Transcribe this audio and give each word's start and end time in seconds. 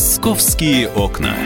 Московские 0.00 0.88
окна. 0.88 1.36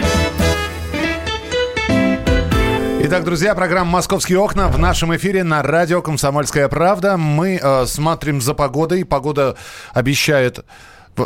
Итак, 3.01 3.25
друзья, 3.25 3.53
программа 3.57 3.91
«Московские 3.91 4.39
окна» 4.39 4.69
в 4.69 4.79
нашем 4.79 5.15
эфире 5.17 5.43
на 5.43 5.61
радио 5.61 6.01
«Комсомольская 6.01 6.69
правда». 6.69 7.17
Мы 7.17 7.59
э, 7.61 7.87
смотрим 7.87 8.41
за 8.41 8.55
погодой. 8.55 9.05
Погода 9.05 9.57
обещает 9.93 10.65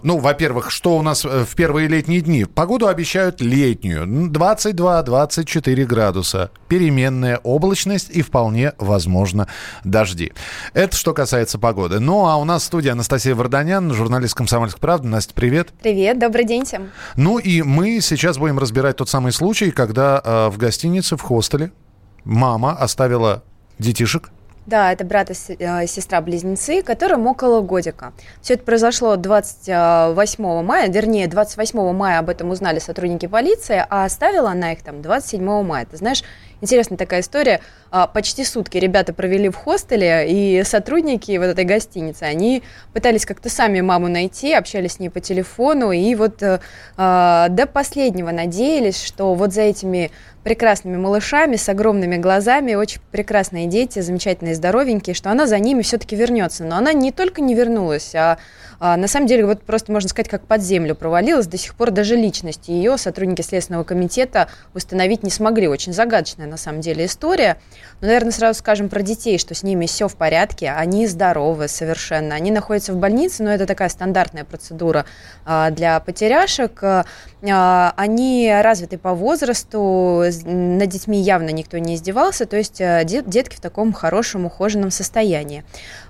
ну, 0.02 0.18
во-первых, 0.18 0.70
что 0.70 0.96
у 0.96 1.02
нас 1.02 1.24
э, 1.24 1.44
в 1.44 1.54
первые 1.54 1.88
летние 1.88 2.20
дни? 2.20 2.44
Погоду 2.44 2.88
обещают 2.88 3.40
летнюю. 3.40 4.06
22-24 4.30 5.84
градуса. 5.84 6.50
Переменная 6.68 7.38
облачность 7.38 8.10
и 8.10 8.22
вполне 8.22 8.72
возможно 8.78 9.48
дожди. 9.84 10.32
Это 10.74 10.96
что 10.96 11.14
касается 11.14 11.58
погоды. 11.58 12.00
Ну, 12.00 12.26
а 12.26 12.36
у 12.36 12.44
нас 12.44 12.62
в 12.62 12.66
студии 12.66 12.90
Анастасия 12.90 13.34
Варданян, 13.34 13.92
журналист 13.92 14.34
«Комсомольской 14.34 14.80
правды». 14.80 15.08
Настя, 15.08 15.34
привет. 15.34 15.70
Привет, 15.82 16.18
добрый 16.18 16.44
день 16.44 16.64
всем. 16.64 16.90
Ну 17.16 17.38
и 17.38 17.62
мы 17.62 18.00
сейчас 18.00 18.38
будем 18.38 18.58
разбирать 18.58 18.96
тот 18.96 19.08
самый 19.08 19.32
случай, 19.32 19.70
когда 19.70 20.20
э, 20.24 20.48
в 20.48 20.58
гостинице, 20.58 21.16
в 21.16 21.22
хостеле, 21.22 21.72
мама 22.24 22.72
оставила 22.72 23.42
детишек 23.78 24.30
да, 24.68 24.92
это 24.92 25.04
брат 25.04 25.30
и 25.30 25.34
э, 25.58 25.86
сестра-близнецы, 25.86 26.82
которым 26.82 27.26
около 27.26 27.62
годика. 27.62 28.12
Все 28.42 28.54
это 28.54 28.64
произошло 28.64 29.16
28 29.16 30.62
мая, 30.62 30.88
вернее, 30.88 31.26
28 31.26 31.92
мая 31.92 32.18
об 32.18 32.28
этом 32.28 32.50
узнали 32.50 32.78
сотрудники 32.78 33.26
полиции, 33.26 33.84
а 33.88 34.04
оставила 34.04 34.50
она 34.50 34.72
их 34.72 34.82
там 34.82 35.00
27 35.00 35.62
мая. 35.62 35.86
Ты 35.86 35.96
знаешь, 35.96 36.22
интересная 36.60 36.98
такая 36.98 37.20
история. 37.20 37.60
А, 37.90 38.06
почти 38.06 38.44
сутки 38.44 38.76
ребята 38.76 39.14
провели 39.14 39.48
в 39.48 39.56
хостеле, 39.56 40.26
и 40.28 40.62
сотрудники 40.64 41.36
вот 41.38 41.46
этой 41.46 41.64
гостиницы, 41.64 42.24
они 42.24 42.62
пытались 42.92 43.24
как-то 43.24 43.48
сами 43.48 43.80
маму 43.80 44.08
найти, 44.08 44.52
общались 44.52 44.92
с 44.92 44.98
ней 45.00 45.08
по 45.08 45.20
телефону, 45.20 45.92
и 45.92 46.14
вот 46.14 46.42
э, 46.42 46.60
а, 46.98 47.48
до 47.48 47.66
последнего 47.66 48.30
надеялись, 48.30 49.02
что 49.02 49.34
вот 49.34 49.54
за 49.54 49.62
этими 49.62 50.10
прекрасными 50.48 50.96
малышами 50.96 51.56
с 51.56 51.68
огромными 51.68 52.16
глазами, 52.16 52.72
очень 52.72 53.02
прекрасные 53.12 53.66
дети, 53.66 53.98
замечательные, 53.98 54.54
здоровенькие, 54.54 55.12
что 55.12 55.30
она 55.30 55.46
за 55.46 55.58
ними 55.58 55.82
все-таки 55.82 56.16
вернется. 56.16 56.64
Но 56.64 56.76
она 56.76 56.94
не 56.94 57.12
только 57.12 57.42
не 57.42 57.54
вернулась, 57.54 58.14
а, 58.14 58.38
а 58.80 58.96
на 58.96 59.08
самом 59.08 59.26
деле 59.26 59.44
вот 59.44 59.60
просто 59.60 59.92
можно 59.92 60.08
сказать, 60.08 60.30
как 60.30 60.46
под 60.46 60.62
землю 60.62 60.94
провалилась. 60.94 61.48
До 61.48 61.58
сих 61.58 61.74
пор 61.74 61.90
даже 61.90 62.16
личность 62.16 62.68
ее 62.68 62.96
сотрудники 62.96 63.42
Следственного 63.42 63.84
комитета 63.84 64.48
установить 64.72 65.22
не 65.22 65.28
смогли. 65.30 65.68
Очень 65.68 65.92
загадочная 65.92 66.46
на 66.46 66.56
самом 66.56 66.80
деле 66.80 67.04
история. 67.04 67.58
Но, 68.00 68.06
наверное, 68.06 68.32
сразу 68.32 68.60
скажем 68.60 68.88
про 68.88 69.02
детей, 69.02 69.38
что 69.38 69.54
с 69.54 69.62
ними 69.62 69.84
все 69.84 70.08
в 70.08 70.16
порядке, 70.16 70.70
они 70.70 71.06
здоровы 71.06 71.68
совершенно. 71.68 72.34
Они 72.34 72.50
находятся 72.50 72.94
в 72.94 72.96
больнице, 72.96 73.42
но 73.42 73.50
это 73.50 73.66
такая 73.66 73.90
стандартная 73.90 74.44
процедура 74.44 75.04
а, 75.44 75.70
для 75.70 76.00
потеряшек. 76.00 76.82
А, 76.82 77.04
они 77.96 78.50
развиты 78.62 78.96
по 78.96 79.12
возрасту, 79.12 80.22
над 80.44 80.88
детьми 80.88 81.20
явно 81.20 81.50
никто 81.50 81.78
не 81.78 81.94
издевался, 81.94 82.46
то 82.46 82.56
есть 82.56 82.80
э, 82.80 83.02
детки 83.04 83.56
в 83.56 83.60
таком 83.60 83.92
хорошем, 83.92 84.46
ухоженном 84.46 84.90
состоянии. 84.90 85.64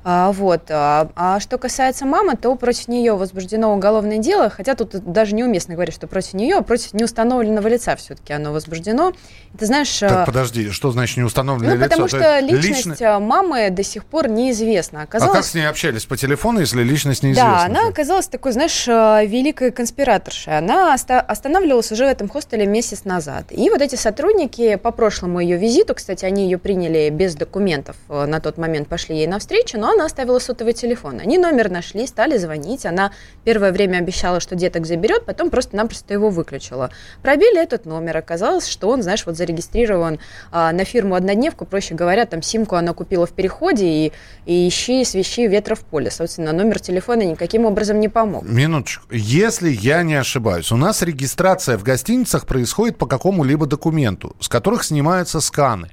А, 0.04 0.32
вот. 0.32 0.70
А, 0.70 1.10
а 1.16 1.40
что 1.40 1.58
касается 1.58 2.06
мамы, 2.06 2.36
то 2.36 2.54
против 2.54 2.88
нее 2.88 3.14
возбуждено 3.14 3.74
уголовное 3.74 4.18
дело, 4.18 4.48
хотя 4.48 4.74
тут 4.74 4.90
даже 5.12 5.34
неуместно 5.34 5.74
говорить, 5.74 5.94
что 5.94 6.06
против 6.06 6.34
нее, 6.34 6.56
а 6.56 6.62
против 6.62 6.94
неустановленного 6.94 7.68
лица 7.68 7.94
все-таки 7.96 8.32
оно 8.32 8.52
возбуждено. 8.52 9.12
Ты 9.58 9.66
знаешь... 9.66 9.98
Так, 9.98 10.26
подожди, 10.26 10.70
что 10.70 10.90
значит 10.92 11.18
неустановленное 11.18 11.74
ну, 11.74 11.84
лицо? 11.84 11.90
потому 11.90 12.08
что 12.08 12.38
личность 12.40 12.86
лично... 12.86 13.18
мамы 13.18 13.70
до 13.70 13.82
сих 13.82 14.04
пор 14.04 14.28
неизвестна. 14.28 15.02
Оказалось... 15.02 15.34
А 15.34 15.36
как 15.38 15.44
с 15.44 15.54
ней 15.54 15.68
общались 15.68 16.06
по 16.06 16.16
телефону, 16.16 16.60
если 16.60 16.82
личность 16.82 17.22
неизвестна? 17.22 17.56
Да, 17.58 17.64
она 17.64 17.88
оказалась 17.88 18.28
такой, 18.28 18.52
знаешь, 18.52 18.86
великой 18.86 19.72
конспираторшей. 19.72 20.56
Она 20.56 20.94
останавливалась 20.94 21.92
уже 21.92 22.06
в 22.06 22.08
этом 22.08 22.28
хостеле 22.28 22.66
месяц 22.66 23.04
назад. 23.04 23.46
И 23.50 23.68
вот 23.70 23.82
эти 23.82 23.96
сотрудники 24.08 24.76
по 24.76 24.90
прошлому 24.90 25.38
ее 25.38 25.58
визиту, 25.58 25.94
кстати, 25.94 26.24
они 26.24 26.44
ее 26.44 26.56
приняли 26.56 27.10
без 27.10 27.34
документов 27.34 27.96
э, 28.08 28.24
на 28.24 28.40
тот 28.40 28.56
момент, 28.56 28.88
пошли 28.88 29.18
ей 29.18 29.26
навстречу, 29.26 29.78
но 29.78 29.90
она 29.90 30.06
оставила 30.06 30.38
сотовый 30.38 30.72
телефон. 30.72 31.20
Они 31.20 31.36
номер 31.36 31.70
нашли, 31.70 32.06
стали 32.06 32.38
звонить. 32.38 32.86
Она 32.86 33.12
первое 33.44 33.70
время 33.70 33.98
обещала, 33.98 34.40
что 34.40 34.56
деток 34.56 34.86
заберет, 34.86 35.26
потом 35.26 35.50
просто-напросто 35.50 36.14
его 36.14 36.30
выключила. 36.30 36.88
Пробили 37.22 37.62
этот 37.62 37.84
номер. 37.84 38.16
Оказалось, 38.16 38.66
что 38.66 38.88
он, 38.88 39.02
знаешь, 39.02 39.26
вот 39.26 39.36
зарегистрирован 39.36 40.20
а, 40.50 40.72
на 40.72 40.84
фирму 40.84 41.14
«Однодневку». 41.14 41.66
Проще 41.66 41.94
говоря, 41.94 42.24
там 42.24 42.40
симку 42.40 42.76
она 42.76 42.94
купила 42.94 43.26
в 43.26 43.32
переходе 43.32 43.86
и, 43.86 44.12
и 44.46 44.68
ищи, 44.68 45.04
свищи 45.04 45.46
ветра 45.46 45.74
в 45.74 45.80
поле. 45.80 46.10
Собственно, 46.10 46.52
номер 46.52 46.80
телефона 46.80 47.24
никаким 47.24 47.66
образом 47.66 48.00
не 48.00 48.08
помог. 48.08 48.44
Минуточку. 48.44 49.04
Если 49.12 49.68
я 49.68 50.02
не 50.02 50.14
ошибаюсь, 50.14 50.72
у 50.72 50.76
нас 50.76 51.02
регистрация 51.02 51.76
в 51.76 51.82
гостиницах 51.82 52.46
происходит 52.46 52.96
по 52.96 53.04
какому-либо 53.04 53.66
документу, 53.66 53.97
с 54.40 54.48
которых 54.48 54.84
снимаются 54.84 55.40
сканы. 55.40 55.90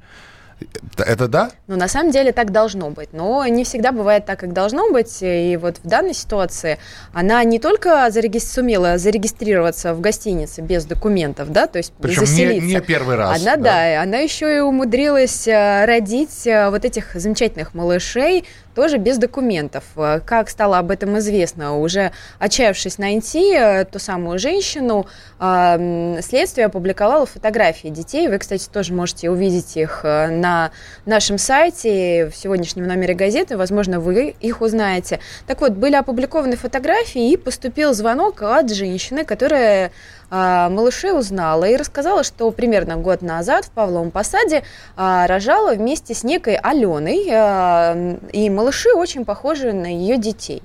Это 0.97 1.27
да? 1.27 1.51
Ну, 1.67 1.75
на 1.75 1.89
самом 1.89 2.11
деле 2.11 2.31
так 2.31 2.51
должно 2.51 2.89
быть. 2.89 3.09
Но 3.11 3.45
не 3.45 3.65
всегда 3.65 3.91
бывает 3.91 4.25
так, 4.25 4.39
как 4.39 4.53
должно 4.53 4.89
быть. 4.89 5.17
И 5.21 5.57
вот 5.61 5.77
в 5.83 5.87
данной 5.87 6.13
ситуации 6.13 6.77
она 7.13 7.43
не 7.43 7.59
только 7.59 8.09
зареги... 8.09 8.39
сумела 8.39 8.97
зарегистрироваться 8.97 9.93
в 9.93 9.99
гостинице 9.99 10.61
без 10.61 10.85
документов, 10.85 11.51
да, 11.51 11.67
то 11.67 11.77
есть 11.77 11.91
Причем 12.01 12.25
заселиться. 12.25 12.65
Не, 12.65 12.75
не 12.75 12.81
первый 12.81 13.15
раз. 13.15 13.41
Она, 13.41 13.57
да. 13.57 13.63
да, 13.63 14.01
она 14.01 14.17
еще 14.19 14.57
и 14.57 14.59
умудрилась 14.59 15.47
э, 15.47 15.85
родить 15.85 16.47
э, 16.47 16.69
вот 16.69 16.85
этих 16.85 17.13
замечательных 17.15 17.73
малышей 17.73 18.45
тоже 18.75 18.97
без 18.97 19.17
документов. 19.17 19.83
Э, 19.95 20.19
как 20.23 20.49
стало 20.49 20.77
об 20.77 20.91
этом 20.91 21.17
известно, 21.17 21.77
уже 21.77 22.11
отчаявшись 22.39 22.97
найти 22.97 23.53
э, 23.55 23.85
ту 23.85 23.97
самую 23.97 24.37
женщину, 24.37 25.07
э, 25.39 26.19
следствие 26.21 26.67
опубликовало 26.67 27.25
фотографии 27.25 27.87
детей. 27.87 28.27
Вы, 28.27 28.37
кстати, 28.37 28.67
тоже 28.69 28.93
можете 28.93 29.29
увидеть 29.29 29.77
их 29.77 30.03
на 30.03 30.71
нашем 31.05 31.37
сайте 31.37 32.27
в 32.27 32.35
сегодняшнем 32.35 32.87
номере 32.87 33.13
газеты. 33.13 33.57
Возможно, 33.57 33.99
вы 33.99 34.35
их 34.39 34.61
узнаете. 34.61 35.19
Так 35.47 35.61
вот, 35.61 35.71
были 35.71 35.95
опубликованы 35.95 36.57
фотографии 36.57 37.31
и 37.31 37.37
поступил 37.37 37.93
звонок 37.93 38.41
от 38.41 38.69
женщины, 38.71 39.23
которая 39.23 39.91
малышей 40.29 41.17
узнала 41.17 41.65
и 41.65 41.75
рассказала, 41.75 42.23
что 42.23 42.49
примерно 42.51 42.97
год 42.97 43.21
назад 43.21 43.65
в 43.65 43.71
Павловом 43.71 44.11
Посаде 44.11 44.63
а, 44.95 45.27
рожала 45.27 45.73
вместе 45.73 46.13
с 46.13 46.23
некой 46.23 46.55
Аленой, 46.55 47.27
а, 47.31 48.17
и 48.31 48.49
малыши 48.49 48.93
очень 48.93 49.25
похожи 49.25 49.73
на 49.73 49.87
ее 49.87 50.17
детей. 50.17 50.63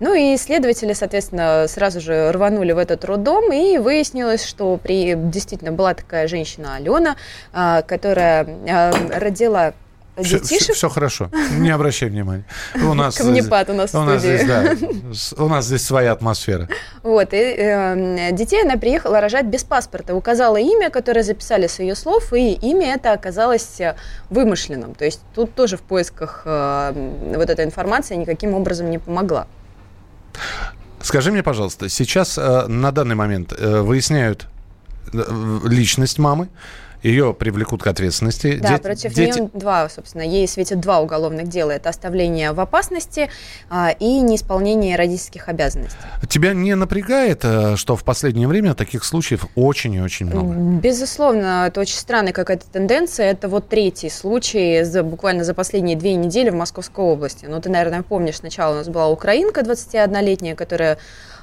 Ну 0.00 0.14
и 0.14 0.36
следователи, 0.36 0.92
соответственно, 0.92 1.66
сразу 1.68 2.00
же 2.00 2.32
рванули 2.32 2.72
в 2.72 2.78
этот 2.78 3.04
роддом, 3.04 3.52
и 3.52 3.78
выяснилось, 3.78 4.44
что 4.44 4.76
при 4.76 5.14
действительно 5.14 5.72
была 5.72 5.94
такая 5.94 6.26
женщина 6.26 6.76
Алена, 6.76 7.16
которая 7.86 8.46
родила 9.14 9.74
детишек. 10.22 10.60
Все, 10.62 10.72
все 10.72 10.88
хорошо, 10.88 11.30
не 11.58 11.70
обращай 11.70 12.08
внимания. 12.08 12.44
У 12.74 12.94
нас 12.94 13.16
Камнепад 13.16 13.70
у 13.70 13.74
нас 13.74 13.94
у 13.94 14.02
нас 14.02 14.20
здесь, 14.20 14.46
да, 14.46 14.74
у 15.36 15.48
нас 15.48 15.66
здесь 15.66 15.84
своя 15.84 16.12
атмосфера. 16.12 16.68
Вот, 17.02 17.32
и 17.32 17.36
э, 17.36 18.32
детей 18.32 18.62
она 18.62 18.76
приехала 18.76 19.20
рожать 19.20 19.46
без 19.46 19.64
паспорта, 19.64 20.14
указала 20.14 20.56
имя, 20.56 20.90
которое 20.90 21.22
записали 21.22 21.66
с 21.66 21.78
ее 21.78 21.94
слов, 21.94 22.32
и 22.32 22.52
имя 22.52 22.94
это 22.94 23.12
оказалось 23.12 23.80
э, 23.80 23.96
вымышленным. 24.28 24.94
То 24.94 25.04
есть 25.04 25.20
тут 25.34 25.54
тоже 25.54 25.76
в 25.76 25.82
поисках 25.82 26.42
э, 26.44 26.92
вот 27.36 27.50
этой 27.50 27.64
информации 27.64 28.16
никаким 28.16 28.54
образом 28.54 28.90
не 28.90 28.98
помогла. 28.98 29.46
Скажи 31.02 31.32
мне, 31.32 31.42
пожалуйста, 31.42 31.88
сейчас 31.88 32.36
э, 32.36 32.66
на 32.66 32.92
данный 32.92 33.14
момент 33.14 33.54
э, 33.56 33.80
выясняют 33.80 34.46
э, 35.12 35.58
личность 35.64 36.18
мамы, 36.18 36.48
ее 37.02 37.34
привлекут 37.34 37.82
к 37.82 37.86
ответственности. 37.86 38.58
Да, 38.60 38.76
Де- 38.76 38.78
против 38.78 39.14
дети... 39.14 39.38
нее 39.38 39.50
два, 39.54 39.88
собственно, 39.88 40.22
ей 40.22 40.46
светят 40.46 40.80
два 40.80 41.00
уголовных 41.00 41.48
дела. 41.48 41.70
Это 41.72 41.88
оставление 41.88 42.52
в 42.52 42.60
опасности 42.60 43.30
а, 43.68 43.90
и 43.98 44.20
неисполнение 44.20 44.96
родительских 44.96 45.48
обязанностей. 45.48 45.98
Тебя 46.28 46.52
не 46.52 46.74
напрягает, 46.74 47.40
э, 47.44 47.76
что 47.76 47.96
в 47.96 48.04
последнее 48.04 48.48
время 48.48 48.74
таких 48.74 49.04
случаев 49.04 49.46
очень 49.54 49.94
и 49.94 50.00
очень 50.00 50.26
много? 50.26 50.54
Безусловно, 50.80 51.64
это 51.66 51.80
очень 51.80 51.96
странная 51.96 52.32
какая-то 52.32 52.66
тенденция. 52.70 53.30
Это 53.30 53.48
вот 53.48 53.68
третий 53.68 54.10
случай 54.10 54.82
за, 54.84 55.02
буквально 55.02 55.44
за 55.44 55.54
последние 55.54 55.96
две 55.96 56.14
недели 56.14 56.50
в 56.50 56.54
Московской 56.54 57.04
области. 57.04 57.46
Ну, 57.46 57.60
ты, 57.60 57.70
наверное, 57.70 58.02
помнишь, 58.02 58.36
сначала 58.36 58.74
у 58.74 58.76
нас 58.76 58.88
была 58.88 59.08
украинка 59.08 59.62
21-летняя, 59.62 60.54
которая 60.54 60.98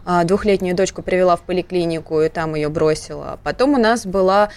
а, 0.09 0.23
двухлетнюю 0.23 0.73
дочку 0.73 1.01
привела 1.01 1.35
в 1.35 1.41
поликлинику 1.41 2.21
и 2.21 2.29
там 2.29 2.55
ее 2.55 2.69
бросила. 2.69 3.39
Потом 3.43 3.73
у 3.73 3.77
нас 3.77 4.05
была 4.05 4.51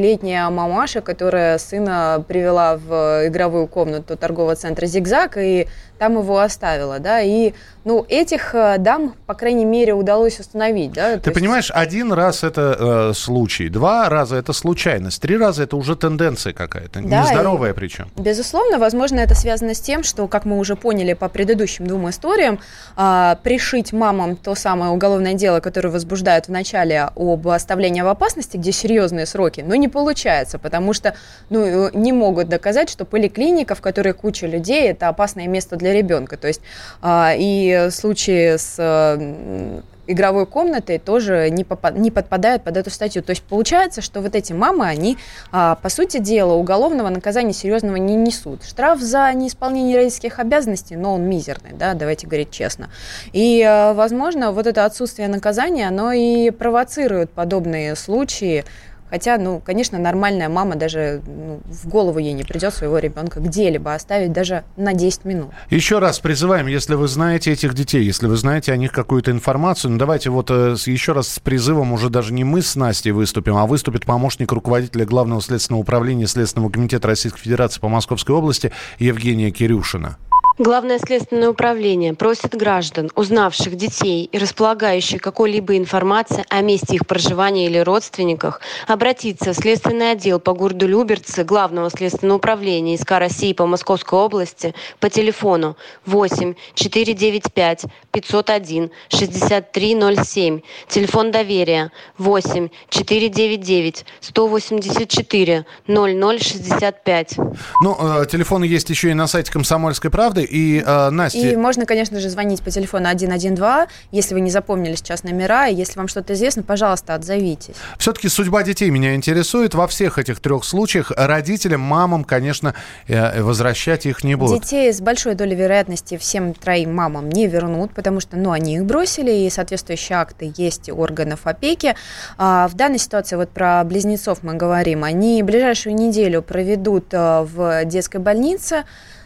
35-летняя 0.00 0.48
мамаша, 0.50 1.00
которая 1.00 1.58
сына 1.58 2.24
привела 2.26 2.76
в 2.76 3.26
игровую 3.26 3.66
комнату 3.66 4.16
торгового 4.16 4.56
центра 4.56 4.86
«Зигзаг» 4.86 5.36
и 5.36 5.68
там 6.00 6.18
его 6.18 6.38
оставила, 6.38 6.98
да, 6.98 7.20
и, 7.20 7.52
ну, 7.84 8.06
этих 8.08 8.54
э, 8.54 8.76
дам, 8.78 9.14
по 9.26 9.34
крайней 9.34 9.66
мере, 9.66 9.92
удалось 9.92 10.40
установить, 10.40 10.92
да. 10.92 11.18
Ты 11.18 11.28
есть... 11.28 11.38
понимаешь, 11.38 11.70
один 11.70 12.14
раз 12.14 12.42
это 12.42 13.10
э, 13.10 13.12
случай, 13.14 13.68
два 13.68 14.08
раза 14.08 14.36
это 14.36 14.54
случайность, 14.54 15.20
три 15.20 15.36
раза 15.36 15.64
это 15.64 15.76
уже 15.76 15.96
тенденция 15.96 16.54
какая-то, 16.54 17.02
да, 17.02 17.20
нездоровая 17.20 17.74
причем. 17.74 18.08
Безусловно, 18.16 18.78
возможно, 18.78 19.20
это 19.20 19.34
связано 19.34 19.74
с 19.74 19.80
тем, 19.80 20.02
что, 20.02 20.26
как 20.26 20.46
мы 20.46 20.58
уже 20.58 20.74
поняли 20.74 21.12
по 21.12 21.28
предыдущим 21.28 21.86
двум 21.86 22.08
историям, 22.08 22.60
э, 22.96 23.36
пришить 23.42 23.92
мамам 23.92 24.36
то 24.36 24.54
самое 24.54 24.92
уголовное 24.92 25.34
дело, 25.34 25.60
которое 25.60 25.90
возбуждают 25.90 26.46
в 26.46 26.50
начале 26.50 27.10
об 27.14 27.46
оставлении 27.46 28.00
в 28.00 28.08
опасности, 28.08 28.56
где 28.56 28.72
серьезные 28.72 29.26
сроки, 29.26 29.60
но 29.60 29.74
не 29.74 29.88
получается, 29.88 30.58
потому 30.58 30.94
что, 30.94 31.14
ну, 31.50 31.88
э, 31.88 31.90
не 31.92 32.12
могут 32.14 32.48
доказать, 32.48 32.88
что 32.88 33.04
поликлиника, 33.04 33.74
в 33.74 33.82
которой 33.82 34.14
куча 34.14 34.46
людей, 34.46 34.88
это 34.88 35.08
опасное 35.08 35.46
место 35.46 35.76
для 35.76 35.89
ребенка. 35.92 36.36
То 36.36 36.48
есть 36.48 36.60
а, 37.02 37.34
и 37.36 37.88
случаи 37.90 38.56
с 38.56 39.80
игровой 40.10 40.46
комнатой 40.46 40.98
тоже 40.98 41.48
не, 41.50 41.64
попад, 41.64 41.96
не 41.96 42.10
подпадают 42.10 42.62
под 42.64 42.76
эту 42.76 42.90
статью. 42.90 43.22
То 43.22 43.30
есть 43.30 43.42
получается, 43.42 44.02
что 44.02 44.20
вот 44.20 44.34
эти 44.34 44.52
мамы, 44.52 44.86
они, 44.86 45.16
а, 45.52 45.76
по 45.76 45.88
сути 45.88 46.18
дела, 46.18 46.54
уголовного 46.54 47.08
наказания 47.08 47.52
серьезного 47.52 47.96
не 47.96 48.16
несут. 48.16 48.64
Штраф 48.64 49.00
за 49.00 49.32
неисполнение 49.32 49.96
родительских 49.96 50.38
обязанностей, 50.38 50.96
но 50.96 51.14
он 51.14 51.22
мизерный, 51.22 51.72
да, 51.72 51.94
давайте 51.94 52.26
говорить 52.26 52.50
честно. 52.50 52.90
И, 53.32 53.62
а, 53.62 53.94
возможно, 53.94 54.52
вот 54.52 54.66
это 54.66 54.84
отсутствие 54.84 55.28
наказания, 55.28 55.86
оно 55.86 56.12
и 56.12 56.50
провоцирует 56.50 57.30
подобные 57.30 57.94
случаи, 57.94 58.64
Хотя, 59.10 59.38
ну, 59.38 59.60
конечно, 59.64 59.98
нормальная 59.98 60.48
мама 60.48 60.76
даже 60.76 61.20
ну, 61.26 61.60
в 61.66 61.88
голову 61.88 62.18
ей 62.18 62.32
не 62.32 62.44
придет 62.44 62.72
своего 62.72 62.98
ребенка 62.98 63.40
где-либо 63.40 63.94
оставить 63.94 64.32
даже 64.32 64.64
на 64.76 64.94
10 64.94 65.24
минут. 65.24 65.50
Еще 65.68 65.98
раз 65.98 66.20
призываем, 66.20 66.66
если 66.66 66.94
вы 66.94 67.08
знаете 67.08 67.52
этих 67.52 67.74
детей, 67.74 68.04
если 68.04 68.26
вы 68.26 68.36
знаете 68.36 68.72
о 68.72 68.76
них 68.76 68.92
какую-то 68.92 69.30
информацию, 69.30 69.90
ну, 69.90 69.98
давайте 69.98 70.30
вот 70.30 70.50
э, 70.50 70.76
еще 70.86 71.12
раз 71.12 71.28
с 71.28 71.38
призывом 71.40 71.92
уже 71.92 72.08
даже 72.08 72.32
не 72.32 72.44
мы 72.44 72.62
с 72.62 72.76
Настей 72.76 73.10
выступим, 73.10 73.56
а 73.56 73.66
выступит 73.66 74.06
помощник 74.06 74.52
руководителя 74.52 75.04
Главного 75.04 75.42
следственного 75.42 75.82
управления 75.82 76.26
Следственного 76.26 76.70
комитета 76.70 77.08
Российской 77.08 77.40
Федерации 77.40 77.80
по 77.80 77.88
Московской 77.88 78.34
области 78.34 78.72
Евгения 78.98 79.50
Кирюшина. 79.50 80.16
Главное 80.60 80.98
следственное 80.98 81.48
управление 81.48 82.12
просит 82.12 82.54
граждан, 82.54 83.10
узнавших 83.14 83.76
детей 83.76 84.28
и 84.30 84.36
располагающих 84.36 85.22
какой-либо 85.22 85.78
информацией 85.78 86.44
о 86.50 86.60
месте 86.60 86.96
их 86.96 87.06
проживания 87.06 87.64
или 87.64 87.78
родственниках, 87.78 88.60
обратиться 88.86 89.54
в 89.54 89.56
следственный 89.56 90.10
отдел 90.10 90.38
по 90.38 90.52
городу 90.52 90.86
Люберцы 90.86 91.44
Главного 91.44 91.88
следственного 91.88 92.36
управления 92.36 92.98
СК 92.98 93.12
России 93.12 93.54
по 93.54 93.64
Московской 93.64 94.18
области 94.18 94.74
по 94.98 95.08
телефону 95.08 95.78
8 96.04 96.52
495 96.74 97.86
501 98.12 98.90
6307, 99.08 100.60
телефон 100.88 101.30
доверия 101.30 101.90
8 102.18 102.68
499 102.90 104.04
184 104.20 105.64
0065. 105.86 107.34
Ну, 107.82 107.96
э, 107.98 108.26
телефон 108.26 108.62
есть 108.62 108.90
еще 108.90 109.10
и 109.10 109.14
на 109.14 109.26
сайте 109.26 109.50
Комсомольской 109.50 110.10
правды. 110.10 110.49
И, 110.50 110.82
э, 110.84 111.10
Настя... 111.10 111.38
И 111.38 111.56
можно, 111.56 111.86
конечно 111.86 112.18
же, 112.18 112.28
звонить 112.28 112.62
по 112.62 112.70
телефону 112.70 113.08
112, 113.08 113.88
если 114.10 114.34
вы 114.34 114.40
не 114.40 114.50
запомнили 114.50 114.96
сейчас 114.96 115.22
номера, 115.22 115.68
и 115.68 115.74
если 115.74 115.98
вам 115.98 116.08
что-то 116.08 116.32
известно, 116.34 116.62
пожалуйста, 116.62 117.14
отзовитесь. 117.14 117.74
Все-таки 117.98 118.28
судьба 118.28 118.62
детей 118.62 118.90
меня 118.90 119.14
интересует. 119.14 119.74
Во 119.74 119.86
всех 119.86 120.18
этих 120.18 120.40
трех 120.40 120.64
случаях 120.64 121.12
родителям, 121.16 121.80
мамам, 121.80 122.24
конечно, 122.24 122.74
э, 123.06 123.42
возвращать 123.42 124.06
их 124.06 124.24
не 124.24 124.34
будут. 124.34 124.62
Детей 124.62 124.92
с 124.92 125.00
большой 125.00 125.34
долей 125.34 125.54
вероятности 125.54 126.18
всем 126.18 126.54
троим 126.54 126.94
мамам 126.94 127.28
не 127.28 127.46
вернут, 127.46 127.92
потому 127.94 128.20
что, 128.20 128.36
ну, 128.36 128.50
они 128.50 128.76
их 128.76 128.84
бросили, 128.84 129.30
и 129.30 129.50
соответствующие 129.50 130.18
акты 130.18 130.52
есть 130.56 130.90
органов 130.90 131.40
опеки. 131.44 131.94
А 132.36 132.68
в 132.68 132.74
данной 132.74 132.98
ситуации, 132.98 133.36
вот 133.36 133.50
про 133.50 133.84
близнецов 133.84 134.42
мы 134.42 134.54
говорим, 134.54 135.04
они 135.04 135.42
ближайшую 135.42 135.94
неделю 135.94 136.42
проведут 136.42 137.06
э, 137.12 137.42
в 137.42 137.84
детской 137.84 138.20
больнице, 138.20 138.84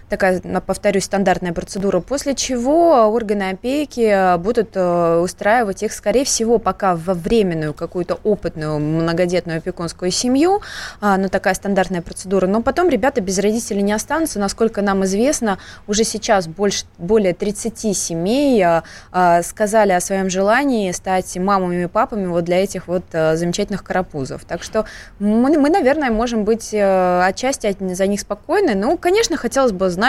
такая, 0.09 0.41
повторюсь, 0.67 1.05
стандартная 1.05 1.53
процедура, 1.53 2.01
после 2.01 2.35
чего 2.35 3.09
органы 3.11 3.51
опеки 3.51 4.37
будут 4.39 4.71
э, 4.75 5.19
устраивать 5.19 5.83
их, 5.83 5.93
скорее 5.93 6.25
всего, 6.25 6.59
пока 6.59 6.97
во 6.97 7.15
временную 7.15 7.75
какую-то 7.75 8.19
опытную 8.25 8.79
многодетную 8.79 9.59
опекунскую 9.59 10.11
семью, 10.11 10.63
а, 11.01 11.17
ну, 11.17 11.29
такая 11.29 11.55
стандартная 11.55 12.03
процедура, 12.03 12.47
но 12.47 12.63
потом 12.63 12.89
ребята 12.89 13.21
без 13.21 13.39
родителей 13.39 13.83
не 13.83 13.93
останутся, 13.93 14.39
насколько 14.39 14.83
нам 14.83 15.05
известно, 15.05 15.59
уже 15.87 16.05
сейчас 16.05 16.47
больше, 16.47 16.87
более 16.99 17.35
30 17.35 17.97
семей 17.97 18.65
а, 18.65 19.43
сказали 19.43 19.93
о 19.93 20.01
своем 20.01 20.31
желании 20.31 20.91
стать 20.93 21.37
мамами 21.37 21.85
и 21.85 21.87
папами 21.87 22.27
вот 22.27 22.45
для 22.45 22.63
этих 22.63 22.89
вот 22.89 23.05
замечательных 23.11 23.85
карапузов. 23.85 24.45
Так 24.45 24.63
что 24.63 24.85
мы, 25.19 25.59
мы 25.59 25.71
наверное, 25.71 26.11
можем 26.11 26.45
быть 26.45 26.73
э, 26.73 27.23
отчасти 27.23 27.77
за 27.95 28.07
них 28.07 28.21
спокойны. 28.21 28.75
Ну, 28.75 28.97
конечно, 28.97 29.37
хотелось 29.37 29.73
бы 29.73 29.91
знать, 29.91 30.04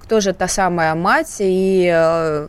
кто 0.00 0.20
же 0.20 0.32
та 0.32 0.48
самая 0.48 0.94
мать 0.94 1.36
и 1.40 1.90
э, 1.92 2.48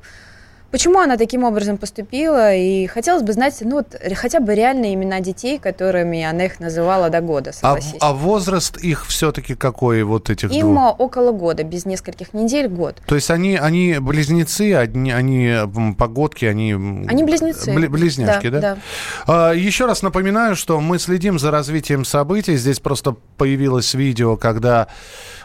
почему 0.71 0.99
она 0.99 1.17
таким 1.17 1.43
образом 1.43 1.77
поступила. 1.77 2.53
И 2.53 2.87
хотелось 2.87 3.23
бы 3.23 3.33
знать, 3.33 3.57
ну, 3.61 3.77
вот, 3.77 3.95
хотя 4.15 4.39
бы 4.39 4.53
реальные 4.55 4.93
имена 4.93 5.19
детей, 5.19 5.59
которыми 5.59 6.23
она 6.23 6.45
их 6.45 6.59
называла 6.59 7.09
до 7.09 7.21
года, 7.21 7.51
а, 7.61 7.77
а 7.99 8.13
возраст 8.13 8.77
их 8.77 9.05
все-таки 9.07 9.55
какой, 9.55 10.03
вот 10.03 10.29
этих 10.29 10.51
Им 10.51 10.73
двух? 10.73 10.99
около 10.99 11.31
года, 11.31 11.63
без 11.63 11.85
нескольких 11.85 12.33
недель, 12.33 12.67
год. 12.67 13.01
То 13.05 13.15
есть 13.15 13.31
они, 13.31 13.55
они 13.55 13.97
близнецы, 13.99 14.75
они, 14.75 15.11
они 15.11 15.55
погодки, 15.97 16.45
они... 16.45 16.73
Они 16.73 17.23
близнецы. 17.23 17.73
Бли, 17.73 17.87
близняшки, 17.87 18.49
да? 18.49 18.59
Да. 18.59 18.75
да. 18.75 18.81
А, 19.25 19.51
еще 19.53 19.85
раз 19.85 20.01
напоминаю, 20.01 20.55
что 20.55 20.79
мы 20.79 20.99
следим 20.99 21.39
за 21.39 21.51
развитием 21.51 22.05
событий. 22.05 22.55
Здесь 22.57 22.79
просто 22.79 23.15
появилось 23.37 23.93
видео, 23.93 24.37
когда 24.37 24.87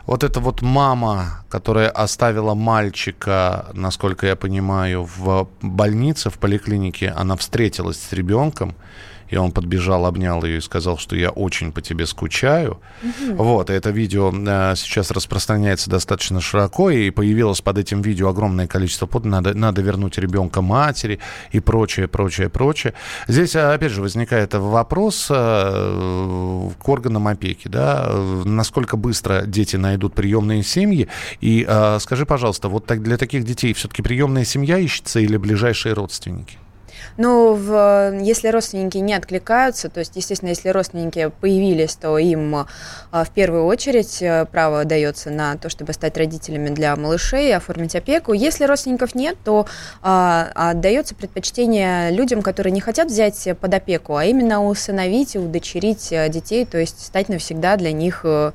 вот 0.07 0.25
эта 0.25 0.41
вот 0.41 0.63
мама, 0.63 1.45
которая 1.49 1.89
оставила 1.89 2.55
мальчика, 2.55 3.67
насколько 3.73 4.27
я 4.27 4.37
понимаю, 4.37 5.09
в 5.17 5.49
больнице, 5.61 6.31
в 6.31 6.39
поликлинике, 6.39 7.11
она 7.11 7.37
встретилась 7.37 8.01
с 8.01 8.13
ребенком, 8.13 8.75
и 9.33 9.37
он 9.37 9.51
подбежал, 9.51 10.05
обнял 10.05 10.45
ее 10.45 10.59
и 10.59 10.61
сказал, 10.61 10.99
что 10.99 11.17
я 11.17 11.31
очень 11.31 11.73
по 11.73 11.81
тебе 11.81 12.07
скучаю. 12.07 12.81
Угу. 13.03 13.43
Вот, 13.43 13.71
и 13.71 13.73
это 13.73 13.89
видео 13.89 14.31
э, 14.31 14.75
сейчас 14.77 15.11
распространяется 15.11 15.89
достаточно 15.89 16.43
широко, 16.43 16.91
и 16.91 17.09
появилось 17.09 17.63
под 17.63 17.79
этим 17.79 18.03
видео 18.03 18.29
огромное 18.29 18.67
количество 18.67 19.07
под 19.07 19.25
надо, 19.25 19.55
надо 19.55 19.81
вернуть 19.81 20.19
ребенка 20.19 20.61
матери 20.61 21.19
и 21.51 21.61
прочее, 21.61 22.09
прочее, 22.09 22.51
прочее. 22.51 22.93
Здесь, 23.27 23.57
э, 23.57 23.73
опять 23.73 23.93
же, 23.93 24.03
возникает 24.03 24.53
вопрос 24.53 25.29
э, 25.31 26.71
к 26.79 26.89
органам 26.89 27.27
опеки, 27.27 27.69
да, 27.69 28.13
насколько 28.45 28.99
быстро 28.99 29.45
дети 29.47 29.77
найдут 29.77 30.13
приемные 30.13 30.63
семьи, 30.63 31.09
и 31.41 31.67
скажи, 32.01 32.27
пожалуйста, 32.27 32.69
вот 32.69 32.85
так, 32.85 33.03
для 33.03 33.17
таких 33.17 33.45
детей 33.45 33.73
все-таки 33.73 34.03
приемная 34.03 34.45
семья 34.45 34.77
ищется 34.77 35.21
или 35.21 35.39
ближайшие 35.39 35.95
родственники? 35.95 36.59
Ну, 37.17 37.55
в, 37.55 38.19
если 38.23 38.49
родственники 38.49 38.99
не 38.99 39.15
откликаются, 39.15 39.89
то 39.89 40.01
есть, 40.01 40.17
естественно, 40.17 40.51
если 40.51 40.71
родственники 40.71 41.31
появились, 41.41 41.95
то 41.97 42.17
им 42.19 42.55
а, 42.55 43.25
в 43.25 43.31
первую 43.31 43.67
очередь 43.67 44.23
э, 44.23 44.47
право 44.47 44.85
дается 44.85 45.31
на 45.31 45.57
то, 45.57 45.69
чтобы 45.69 45.93
стать 45.93 46.17
родителями 46.17 46.71
для 46.71 46.97
малышей 46.97 47.55
оформить 47.55 47.95
опеку. 47.95 48.33
Если 48.33 48.65
родственников 48.65 49.15
нет, 49.15 49.37
то 49.45 49.67
а, 50.03 50.51
отдается 50.55 51.15
предпочтение 51.15 52.11
людям, 52.11 52.43
которые 52.43 52.73
не 52.73 52.81
хотят 52.81 53.09
взять 53.09 53.49
под 53.61 53.75
опеку, 53.75 54.17
а 54.17 54.25
именно 54.25 54.65
усыновить 54.65 55.35
и 55.35 55.39
удочерить 55.39 56.13
э, 56.13 56.29
детей, 56.29 56.65
то 56.65 56.79
есть 56.79 57.05
стать 57.05 57.29
навсегда 57.29 57.77
для 57.77 57.93
них 57.93 58.23
э, 58.25 58.53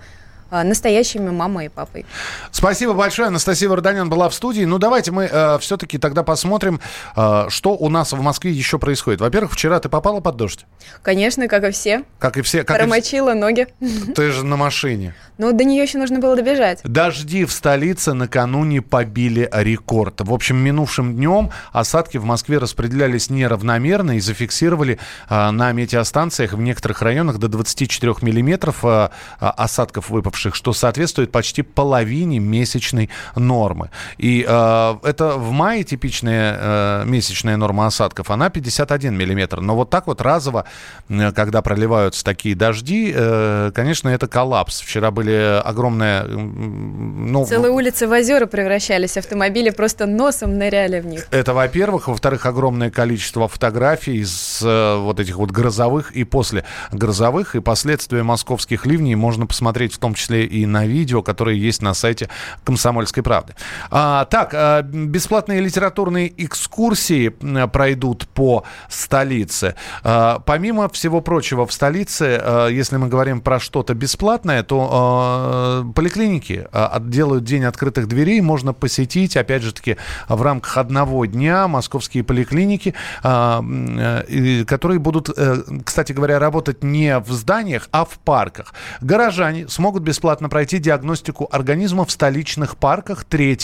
настоящими 0.51 1.29
мамой 1.29 1.65
и 1.65 1.69
папой. 1.69 2.05
Спасибо 2.51 2.93
большое. 2.93 3.27
Анастасия 3.27 3.69
Варданян 3.69 4.09
была 4.09 4.29
в 4.29 4.33
студии. 4.33 4.63
Ну, 4.63 4.77
давайте 4.77 5.11
мы 5.11 5.29
э, 5.31 5.57
все-таки 5.59 5.97
тогда 5.97 6.23
посмотрим, 6.23 6.79
э, 7.15 7.45
что 7.49 7.75
у 7.75 7.89
нас 7.89 8.13
в 8.13 8.21
Москве 8.21 8.51
еще 8.51 8.79
происходит. 8.79 9.21
Во-первых, 9.21 9.53
вчера 9.53 9.79
ты 9.79 9.89
попала 9.89 10.21
под 10.21 10.37
дождь? 10.37 10.65
Конечно, 11.01 11.47
как 11.47 11.63
и 11.65 11.71
все. 11.71 12.03
Как 12.19 12.37
и 12.37 12.41
все. 12.41 12.63
Как 12.63 12.77
Промочила 12.77 13.31
и... 13.31 13.37
ноги. 13.37 13.67
Ты 14.15 14.31
же 14.31 14.45
на 14.45 14.55
машине. 14.55 15.13
Ну, 15.37 15.51
до 15.51 15.63
нее 15.63 15.83
еще 15.83 15.97
нужно 15.97 16.19
было 16.19 16.35
добежать. 16.35 16.79
Дожди 16.83 17.45
в 17.45 17.51
столице 17.51 18.13
накануне 18.13 18.81
побили 18.81 19.49
рекорд. 19.51 20.21
В 20.21 20.33
общем, 20.33 20.57
минувшим 20.57 21.15
днем 21.15 21.51
осадки 21.71 22.17
в 22.17 22.23
Москве 22.23 22.57
распределялись 22.57 23.29
неравномерно 23.29 24.17
и 24.17 24.19
зафиксировали 24.19 24.97
э, 25.29 25.51
на 25.51 25.71
метеостанциях 25.73 26.53
в 26.53 26.61
некоторых 26.61 27.01
районах 27.01 27.37
до 27.37 27.47
24 27.47 28.15
миллиметров 28.21 28.83
э, 28.83 29.09
осадков 29.39 30.09
выпавших 30.09 30.36
выявивших, 30.37 30.55
что 30.55 30.73
соответствует 30.73 31.31
почти 31.31 31.61
половине 31.61 32.39
месячной 32.39 33.09
нормы. 33.35 33.89
И 34.17 34.45
э, 34.47 34.95
это 35.03 35.37
в 35.37 35.51
мае 35.51 35.83
типичная 35.83 36.57
э, 36.59 37.03
месячная 37.05 37.57
норма 37.57 37.87
осадков, 37.87 38.29
она 38.29 38.49
51 38.49 39.15
миллиметр. 39.15 39.61
Но 39.61 39.75
вот 39.75 39.89
так 39.89 40.07
вот 40.07 40.21
разово, 40.21 40.65
э, 41.09 41.31
когда 41.31 41.61
проливаются 41.61 42.23
такие 42.23 42.55
дожди, 42.55 43.13
э, 43.15 43.71
конечно, 43.73 44.09
это 44.09 44.27
коллапс. 44.27 44.81
Вчера 44.81 45.11
были 45.11 45.61
огромные... 45.63 46.23
Ну, 46.23 47.45
Целые 47.45 47.71
улицы 47.71 48.07
в 48.07 48.11
озера 48.11 48.45
превращались, 48.45 49.17
автомобили 49.17 49.69
просто 49.69 50.05
носом 50.05 50.57
ныряли 50.57 50.99
в 50.99 51.05
них. 51.05 51.27
Это, 51.31 51.53
во-первых. 51.53 52.07
Во-вторых, 52.07 52.45
огромное 52.45 52.91
количество 52.91 53.47
фотографий 53.47 54.23
с 54.23 54.61
э, 54.63 54.97
вот 54.97 55.19
этих 55.19 55.37
вот 55.37 55.51
грозовых 55.51 56.11
и 56.11 56.23
после 56.23 56.63
грозовых, 56.91 57.55
и 57.55 57.59
последствия 57.59 58.23
московских 58.23 58.85
ливней 58.85 59.15
можно 59.15 59.45
посмотреть 59.45 59.93
в 59.93 59.97
том 59.97 60.13
числе 60.13 60.26
и 60.35 60.65
на 60.65 60.85
видео, 60.85 61.21
которые 61.21 61.59
есть 61.59 61.81
на 61.81 61.93
сайте 61.93 62.29
«Комсомольской 62.63 63.23
правды». 63.23 63.55
А, 63.89 64.25
так, 64.25 64.51
а, 64.53 64.81
бесплатные 64.81 65.61
литературные 65.61 66.31
экскурсии 66.43 67.29
пройдут 67.29 68.27
по 68.27 68.63
столице. 68.89 69.75
А, 70.03 70.39
помимо 70.39 70.89
всего 70.89 71.21
прочего, 71.21 71.65
в 71.65 71.73
столице, 71.73 72.39
а, 72.41 72.67
если 72.67 72.97
мы 72.97 73.07
говорим 73.07 73.41
про 73.41 73.59
что-то 73.59 73.93
бесплатное, 73.93 74.63
то 74.63 74.89
а, 74.91 75.91
поликлиники 75.93 76.67
а, 76.71 76.99
делают 76.99 77.43
день 77.43 77.63
открытых 77.63 78.07
дверей, 78.07 78.41
можно 78.41 78.73
посетить, 78.73 79.37
опять 79.37 79.63
же 79.63 79.73
таки, 79.73 79.97
в 80.27 80.41
рамках 80.41 80.77
одного 80.77 81.25
дня 81.25 81.67
московские 81.67 82.23
поликлиники, 82.23 82.93
э, 83.23 84.63
которые 84.65 84.99
будут, 84.99 85.29
э, 85.35 85.57
кстати 85.83 86.13
говоря, 86.13 86.39
работать 86.39 86.83
не 86.83 87.19
в 87.19 87.31
зданиях, 87.31 87.89
а 87.91 88.05
в 88.05 88.19
парках. 88.19 88.73
Горожане 89.01 89.67
смогут 89.67 90.03
бесплатно 90.17 90.49
пройти 90.49 90.79
диагностику 90.79 91.47
организма 91.51 92.03
в 92.03 92.09
столичных 92.09 92.77
парках 92.77 93.23
3 93.23 93.55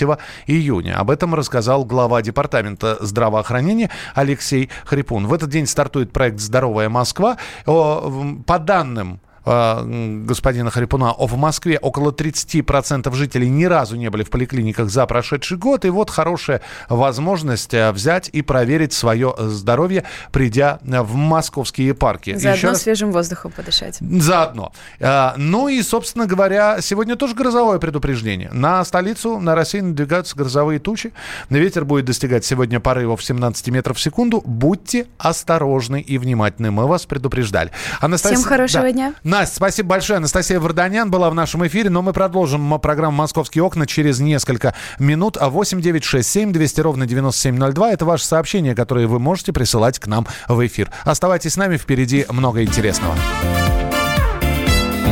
июня. 0.45 1.00
Об 1.00 1.10
этом 1.10 1.33
рассказал 1.33 1.83
глава 1.83 2.22
департамента 2.22 2.98
здравоохранения 3.00 3.89
Алексей 4.13 4.69
Хрипун. 4.86 5.25
В 5.25 5.33
этот 5.33 5.50
день 5.50 5.65
стартует 5.65 6.13
проект 6.13 6.39
«Здоровая 6.39 6.89
Москва». 6.89 7.38
По 7.65 8.60
данным 8.60 9.19
господина 9.45 10.71
Харипуна, 10.71 11.13
в 11.17 11.35
Москве 11.35 11.77
около 11.77 12.12
30% 12.12 13.13
жителей 13.13 13.50
ни 13.50 13.65
разу 13.65 13.95
не 13.95 14.09
были 14.09 14.23
в 14.23 14.29
поликлиниках 14.29 14.89
за 14.89 15.05
прошедший 15.05 15.57
год. 15.57 15.85
И 15.85 15.89
вот 15.89 16.09
хорошая 16.09 16.62
возможность 16.89 17.73
э, 17.73 17.91
взять 17.91 18.29
и 18.29 18.41
проверить 18.41 18.93
свое 18.93 19.35
здоровье, 19.38 20.05
придя 20.31 20.79
в 20.83 21.15
московские 21.15 21.93
парки. 21.93 22.35
Заодно 22.35 22.51
Еще 22.51 22.67
раз... 22.67 22.81
свежим 22.81 23.12
воздухом 23.12 23.51
подышать. 23.51 23.97
Заодно. 24.00 24.71
Э, 25.00 25.31
ну 25.38 25.67
и, 25.67 25.81
собственно 25.81 26.25
говоря, 26.25 26.81
сегодня 26.81 27.15
тоже 27.15 27.35
грозовое 27.35 27.79
предупреждение. 27.79 28.50
На 28.51 28.83
столицу, 28.85 29.39
на 29.39 29.55
Россию 29.55 29.85
надвигаются 29.85 30.35
грозовые 30.35 30.79
тучи. 30.79 31.13
Ветер 31.50 31.85
будет 31.85 32.05
достигать 32.05 32.45
сегодня 32.45 32.79
порывов 32.79 33.23
17 33.23 33.67
метров 33.69 33.97
в 33.97 34.01
секунду. 34.01 34.41
Будьте 34.45 35.07
осторожны 35.17 36.01
и 36.01 36.17
внимательны. 36.17 36.71
Мы 36.71 36.88
вас 36.88 37.05
предупреждали. 37.05 37.71
Анастасия... 38.00 38.38
Всем 38.38 38.47
хорошего 38.47 38.83
да. 38.83 38.91
дня. 38.91 39.13
Настя, 39.34 39.56
спасибо 39.56 39.90
большое. 39.90 40.18
Анастасия 40.18 40.60
Варданян 40.60 41.10
была 41.10 41.28
в 41.32 41.34
нашем 41.34 41.66
эфире, 41.66 41.90
но 41.90 42.04
мы 42.04 42.13
продолжим 42.13 42.80
программу 42.80 43.18
«Московские 43.18 43.63
окна» 43.63 43.88
через 43.88 44.20
несколько 44.20 44.75
минут. 45.00 45.38
А 45.40 45.50
8 45.50 45.82
9 45.82 46.04
6 46.04 46.30
7 46.30 46.54
200 46.54 46.82
ровно 46.82 47.08
9702– 47.08 47.92
это 47.94 48.06
ваше 48.06 48.25
сообщение, 48.25 48.75
которое 48.75 49.08
вы 49.08 49.18
можете 49.18 49.52
присылать 49.52 49.98
к 49.98 50.06
нам 50.06 50.28
в 50.48 50.63
эфир. 50.63 50.92
Оставайтесь 51.04 51.54
с 51.54 51.58
нами, 51.58 51.78
впереди 51.78 52.28
много 52.30 52.62
интересного. 52.62 53.16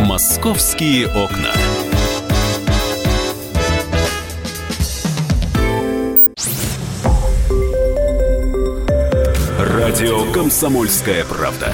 «Московские 0.05 1.07
окна». 1.07 1.49
Радио 9.57 10.31
«Комсомольская 10.31 11.25
правда». 11.25 11.73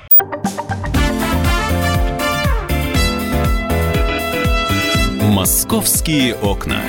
Московские 5.41 6.35
окна. 6.35 6.83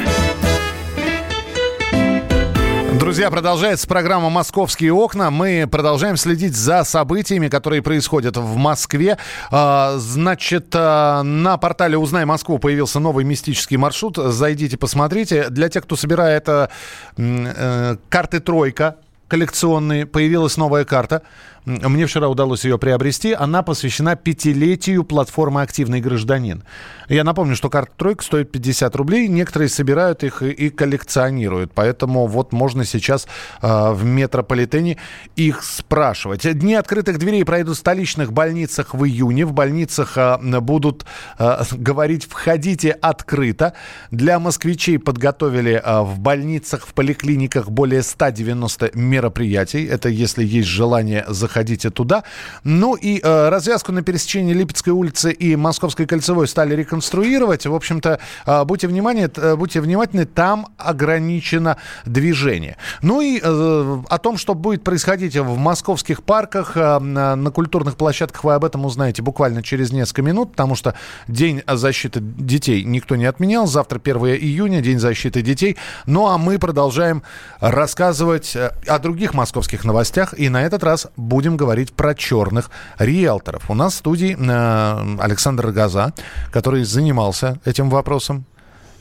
Друзья, 3.01 3.31
продолжается 3.31 3.89
программа 3.89 4.29
«Московские 4.29 4.93
окна». 4.93 5.31
Мы 5.31 5.67
продолжаем 5.67 6.19
следить 6.19 6.55
за 6.55 6.85
событиями, 6.85 7.49
которые 7.49 7.81
происходят 7.81 8.37
в 8.37 8.57
Москве. 8.57 9.17
А, 9.51 9.95
значит, 9.97 10.67
а, 10.75 11.23
на 11.23 11.57
портале 11.57 11.97
«Узнай 11.97 12.27
Москву» 12.27 12.59
появился 12.59 13.01
новый 13.01 13.25
мистический 13.25 13.79
маршрут. 13.79 14.19
Зайдите, 14.19 14.77
посмотрите. 14.77 15.49
Для 15.49 15.71
тех, 15.71 15.85
кто 15.85 15.97
собирает 15.97 16.47
э, 16.47 17.97
карты 18.11 18.41
«Тройка», 18.41 18.97
коллекционные, 19.29 20.05
появилась 20.05 20.59
новая 20.59 20.85
карта– 20.85 21.23
мне 21.65 22.07
вчера 22.07 22.29
удалось 22.29 22.65
ее 22.65 22.77
приобрести. 22.77 23.33
Она 23.33 23.63
посвящена 23.63 24.17
пятилетию 24.17 25.05
платформы 25.05 25.63
«Активный 25.63 26.01
гражданин». 26.01 26.65
Я 27.09 27.23
напомню, 27.23 27.55
что 27.55 27.71
карта 27.71 27.93
«Тройка» 27.97 28.25
стоит 28.25 28.51
50 28.51 28.97
рублей. 28.97 29.29
Некоторые 29.29 29.69
собирают 29.69 30.25
их 30.25 30.43
и, 30.43 30.71
коллекционируют. 30.71 31.73
Поэтому 31.73 32.27
вот 32.27 32.53
можно 32.53 32.85
сейчас 32.85 33.29
э, 33.61 33.93
в 33.93 34.05
метрополитене 34.05 34.97
их 35.37 35.63
спрашивать. 35.63 36.51
Дни 36.59 36.75
открытых 36.75 37.19
дверей 37.19 37.45
пройдут 37.45 37.77
в 37.77 37.81
столичных 37.81 38.33
больницах 38.33 38.95
в 38.95 39.05
июне. 39.05 39.45
В 39.47 39.53
больницах 39.53 40.17
э, 40.17 40.39
будут 40.61 41.05
э, 41.39 41.63
говорить 41.71 42.25
«входите 42.25 42.91
открыто». 42.91 43.75
Для 44.11 44.41
москвичей 44.41 44.99
подготовили 44.99 45.81
э, 45.85 46.01
в 46.01 46.19
больницах, 46.19 46.87
в 46.87 46.95
поликлиниках 46.95 47.71
более 47.71 48.03
190 48.03 48.91
мероприятий. 48.95 49.85
Это 49.85 50.09
если 50.09 50.45
есть 50.45 50.69
желание 50.69 51.25
заходить 51.29 51.52
заходите 51.53 51.91
туда. 51.91 52.25
Ну 52.65 52.95
и 52.95 53.21
э, 53.23 53.49
развязку 53.49 53.93
на 53.93 54.03
пересечении 54.03 54.55
Липецкой 54.55 54.93
улицы 54.93 55.33
и 55.33 55.57
Московской 55.57 56.07
кольцевой 56.07 56.49
стали 56.49 56.75
реконструировать. 56.75 57.67
В 57.67 57.75
общем-то, 57.75 58.19
э, 58.47 58.65
будьте, 58.65 58.89
внимание, 58.89 59.31
э, 59.37 59.57
будьте 59.57 59.81
внимательны, 59.81 60.25
там 60.25 60.69
ограничено 60.79 61.77
движение. 62.07 62.77
Ну 63.03 63.21
и 63.21 63.41
э, 63.43 64.03
о 64.09 64.19
том, 64.19 64.39
что 64.39 64.55
будет 64.55 64.83
происходить 64.83 65.37
в 65.37 65.57
московских 65.59 66.23
парках, 66.23 66.73
э, 66.77 66.99
на 66.99 67.51
культурных 67.51 67.97
площадках, 67.97 68.45
вы 68.45 68.55
об 68.55 68.65
этом 68.65 68.87
узнаете 68.87 69.23
буквально 69.23 69.63
через 69.63 69.93
несколько 69.93 70.23
минут, 70.23 70.53
потому 70.53 70.75
что 70.75 70.95
День 71.29 71.63
защиты 71.69 72.21
детей 72.21 72.85
никто 72.85 73.17
не 73.17 73.27
отменял. 73.27 73.67
Завтра 73.67 74.01
1 74.03 74.17
июня, 74.37 74.81
День 74.81 74.99
защиты 74.99 75.43
детей. 75.43 75.77
Ну 76.07 76.27
а 76.27 76.39
мы 76.39 76.59
продолжаем 76.59 77.23
рассказывать 77.61 78.57
э, 78.57 78.71
о 78.87 78.99
других 78.99 79.35
московских 79.35 79.85
новостях. 79.85 80.35
И 80.39 80.49
на 80.49 80.63
этот 80.63 80.83
раз 80.83 81.09
будет 81.17 81.42
будем 81.43 81.57
говорить 81.57 81.93
про 81.93 82.15
черных 82.15 82.71
риэлторов. 82.99 83.69
У 83.69 83.75
нас 83.75 83.95
в 83.95 83.97
студии 83.97 84.37
э, 84.39 85.17
Александр 85.21 85.73
Газа, 85.73 86.13
который 86.53 86.85
занимался 86.85 87.59
этим 87.65 87.91
вопросом. 87.91 88.45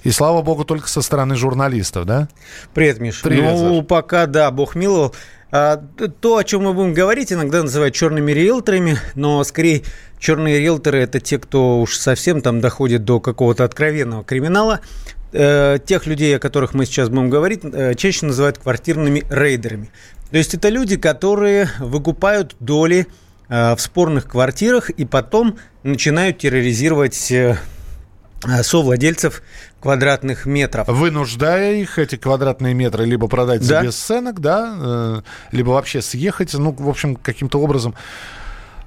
И 0.01 0.09
слава 0.09 0.41
богу, 0.41 0.65
только 0.65 0.89
со 0.89 1.03
стороны 1.03 1.35
журналистов, 1.35 2.07
да? 2.07 2.29
Привет, 2.73 2.99
Миша. 2.99 3.21
Привет, 3.21 3.53
ну, 3.53 3.75
Саша. 3.75 3.83
пока, 3.83 4.25
да, 4.25 4.49
бог 4.49 4.73
миловал. 4.73 5.13
А, 5.51 5.77
то, 6.19 6.37
о 6.37 6.43
чем 6.43 6.63
мы 6.63 6.73
будем 6.73 6.95
говорить, 6.95 7.31
иногда 7.31 7.61
называют 7.61 7.93
черными 7.93 8.31
риэлторами, 8.31 8.97
но 9.13 9.43
скорее 9.43 9.83
черные 10.17 10.57
риэлторы 10.57 10.97
это 10.97 11.19
те, 11.19 11.37
кто 11.37 11.79
уж 11.79 11.95
совсем 11.95 12.41
там 12.41 12.59
доходит 12.59 13.05
до 13.05 13.19
какого-то 13.19 13.65
откровенного 13.65 14.23
криминала. 14.23 14.79
Э, 15.33 15.77
тех 15.85 16.07
людей, 16.07 16.35
о 16.35 16.39
которых 16.39 16.73
мы 16.73 16.85
сейчас 16.85 17.09
будем 17.09 17.29
говорить, 17.29 17.61
э, 17.63 17.93
чаще 17.93 18.25
называют 18.25 18.57
квартирными 18.57 19.23
рейдерами. 19.29 19.91
То 20.31 20.37
есть 20.37 20.53
это 20.53 20.69
люди, 20.69 20.95
которые 20.95 21.69
выкупают 21.79 22.55
доли 22.59 23.07
э, 23.49 23.75
в 23.75 23.81
спорных 23.81 24.27
квартирах 24.29 24.89
и 24.89 25.05
потом 25.05 25.57
начинают 25.83 26.39
терроризировать 26.39 27.31
э, 27.31 27.57
э, 28.47 28.63
совладельцев 28.63 29.43
квадратных 29.81 30.45
метров. 30.45 30.87
Вынуждая 30.87 31.75
их 31.75 31.99
эти 31.99 32.15
квадратные 32.15 32.73
метры 32.73 33.05
либо 33.05 33.27
продать 33.27 33.67
да. 33.67 33.81
за 33.81 33.87
бесценок, 33.87 34.39
да, 34.39 35.23
либо 35.51 35.71
вообще 35.71 36.01
съехать, 36.01 36.53
ну, 36.53 36.71
в 36.71 36.87
общем, 36.87 37.15
каким-то 37.15 37.59
образом 37.59 37.95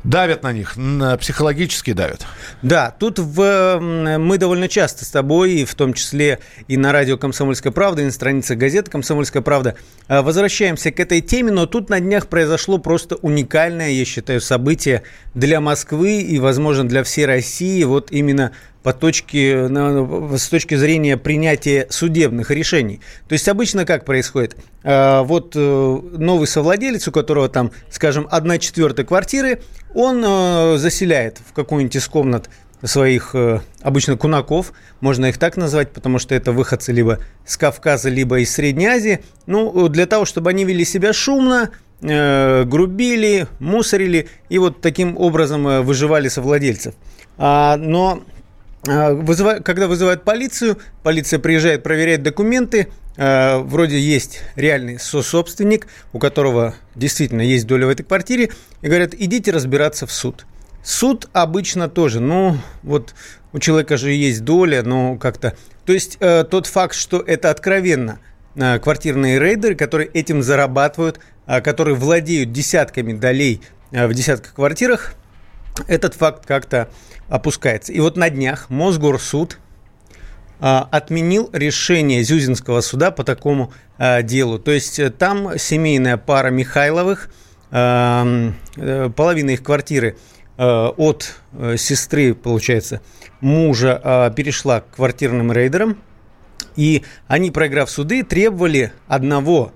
Давят 0.04 0.42
на 0.42 0.52
них, 0.52 0.74
э, 0.76 1.16
психологически 1.18 1.94
давят. 1.94 2.26
Да, 2.60 2.90
тут 2.90 3.18
в, 3.18 3.78
мы 3.80 4.36
довольно 4.36 4.68
часто 4.68 5.06
с 5.06 5.08
тобой, 5.08 5.64
в 5.64 5.74
том 5.74 5.94
числе 5.94 6.40
и 6.68 6.76
на 6.76 6.92
радио 6.92 7.16
«Комсомольская 7.16 7.72
правда», 7.72 8.02
и 8.02 8.04
на 8.04 8.10
странице 8.10 8.54
газеты 8.54 8.90
«Комсомольская 8.90 9.42
правда», 9.42 9.76
э, 10.08 10.20
возвращаемся 10.20 10.90
к 10.90 11.00
этой 11.00 11.22
теме, 11.22 11.52
но 11.52 11.64
тут 11.64 11.88
на 11.88 12.00
днях 12.00 12.28
произошло 12.28 12.76
просто 12.76 13.16
уникальное, 13.16 13.90
я 13.90 14.04
считаю, 14.04 14.42
событие 14.42 15.04
для 15.32 15.62
Москвы 15.62 16.20
и, 16.20 16.38
возможно, 16.38 16.86
для 16.86 17.02
всей 17.02 17.24
России. 17.24 17.82
Вот 17.84 18.12
именно 18.12 18.52
по 18.84 18.92
точке, 18.92 19.66
с 19.66 20.48
точки 20.48 20.74
зрения 20.74 21.16
принятия 21.16 21.86
судебных 21.88 22.50
решений. 22.50 23.00
То 23.26 23.32
есть 23.32 23.48
обычно 23.48 23.86
как 23.86 24.04
происходит? 24.04 24.56
А, 24.84 25.22
вот 25.22 25.54
э, 25.56 25.58
новый 25.58 26.46
совладелец, 26.46 27.08
у 27.08 27.12
которого 27.12 27.48
там, 27.48 27.72
скажем, 27.90 28.28
одна 28.30 28.58
четвертая 28.58 29.06
квартиры, 29.06 29.62
он 29.94 30.22
э, 30.22 30.76
заселяет 30.76 31.40
в 31.48 31.54
какую-нибудь 31.54 31.96
из 31.96 32.06
комнат 32.06 32.50
своих 32.82 33.34
э, 33.34 33.60
обычно 33.80 34.18
кунаков, 34.18 34.74
можно 35.00 35.26
их 35.26 35.38
так 35.38 35.56
назвать, 35.56 35.90
потому 35.90 36.18
что 36.18 36.34
это 36.34 36.52
выходцы 36.52 36.92
либо 36.92 37.20
с 37.46 37.56
Кавказа, 37.56 38.10
либо 38.10 38.40
из 38.40 38.52
Средней 38.52 38.86
Азии, 38.86 39.24
ну, 39.46 39.88
для 39.88 40.04
того, 40.04 40.26
чтобы 40.26 40.50
они 40.50 40.66
вели 40.66 40.84
себя 40.84 41.14
шумно, 41.14 41.70
грубили, 42.02 43.46
мусорили 43.60 44.28
и 44.50 44.58
вот 44.58 44.82
таким 44.82 45.16
образом 45.16 45.82
выживали 45.82 46.28
совладельцев. 46.28 46.94
А, 47.38 47.76
но 47.78 48.22
вызывают, 48.86 49.64
когда 49.64 49.88
вызывают 49.88 50.24
полицию, 50.24 50.78
полиция 51.02 51.38
приезжает, 51.38 51.82
проверяет 51.82 52.22
документы, 52.22 52.88
э, 53.16 53.58
вроде 53.58 53.98
есть 53.98 54.42
реальный 54.56 54.98
сособственник, 54.98 55.86
у 56.12 56.18
которого 56.18 56.74
действительно 56.94 57.42
есть 57.42 57.66
доля 57.66 57.86
в 57.86 57.90
этой 57.90 58.02
квартире, 58.02 58.50
и 58.82 58.86
говорят, 58.86 59.14
идите 59.14 59.50
разбираться 59.50 60.06
в 60.06 60.12
суд. 60.12 60.46
Суд 60.82 61.28
обычно 61.32 61.88
тоже, 61.88 62.20
ну, 62.20 62.58
вот 62.82 63.14
у 63.54 63.58
человека 63.58 63.96
же 63.96 64.12
есть 64.12 64.44
доля, 64.44 64.82
но 64.82 65.16
как-то... 65.16 65.56
То 65.86 65.92
есть 65.92 66.18
э, 66.20 66.44
тот 66.44 66.66
факт, 66.66 66.94
что 66.94 67.20
это 67.20 67.50
откровенно 67.50 68.18
э, 68.54 68.78
квартирные 68.78 69.38
рейдеры, 69.38 69.76
которые 69.76 70.08
этим 70.08 70.42
зарабатывают, 70.42 71.20
э, 71.46 71.62
которые 71.62 71.94
владеют 71.94 72.52
десятками 72.52 73.14
долей 73.14 73.62
э, 73.92 74.06
в 74.06 74.12
десятках 74.12 74.54
квартирах, 74.54 75.14
этот 75.86 76.14
факт 76.14 76.46
как-то 76.46 76.88
опускается. 77.28 77.92
И 77.92 78.00
вот 78.00 78.16
на 78.16 78.30
днях 78.30 78.70
Мосгорсуд 78.70 79.58
а, 80.60 80.88
отменил 80.90 81.50
решение 81.52 82.22
Зюзинского 82.22 82.80
суда 82.80 83.10
по 83.10 83.24
такому 83.24 83.72
а, 83.98 84.22
делу. 84.22 84.58
То 84.58 84.70
есть 84.70 84.98
э, 84.98 85.10
там 85.10 85.58
семейная 85.58 86.16
пара 86.16 86.50
Михайловых, 86.50 87.30
а, 87.70 88.52
э, 88.76 89.10
половина 89.14 89.50
их 89.50 89.62
квартиры 89.62 90.16
от 90.56 91.34
э, 91.52 91.76
сестры, 91.76 92.32
получается, 92.32 93.00
мужа 93.40 94.32
перешла 94.36 94.82
к 94.82 94.90
квартирным 94.94 95.50
рейдерам. 95.50 95.98
И 96.76 97.02
они, 97.26 97.50
проиграв 97.50 97.90
суды, 97.90 98.22
требовали 98.22 98.92
одного, 99.08 99.72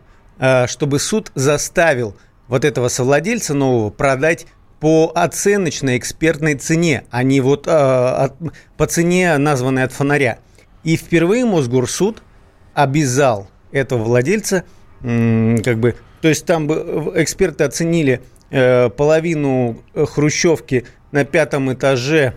чтобы 0.67 1.01
суд 1.01 1.33
заставил 1.35 2.17
вот 2.47 2.65
этого 2.65 2.87
совладельца 2.87 3.55
нового 3.55 3.91
продать 3.91 4.47
по 4.81 5.11
оценочной 5.15 5.99
экспертной 5.99 6.55
цене, 6.55 7.05
а 7.11 7.23
не 7.23 7.41
вот 7.41 7.67
э, 7.67 8.29
по 8.77 8.87
цене, 8.87 9.37
названной 9.39 9.83
от 9.83 9.93
фонаря. 9.93 10.39
И 10.85 10.97
впервые 10.97 11.45
Мосгорсуд 11.45 12.23
обязал 12.75 13.49
этого 13.73 14.05
владельца, 14.05 14.65
э, 15.03 15.57
как 15.65 15.79
бы, 15.79 15.97
то 16.21 16.29
есть 16.29 16.47
там 16.47 16.67
бы 16.67 17.13
эксперты 17.17 17.65
оценили 17.65 18.23
э, 18.51 18.89
половину 18.91 19.83
хрущевки 19.95 20.87
на 21.11 21.25
пятом 21.25 21.73
этаже 21.73 22.35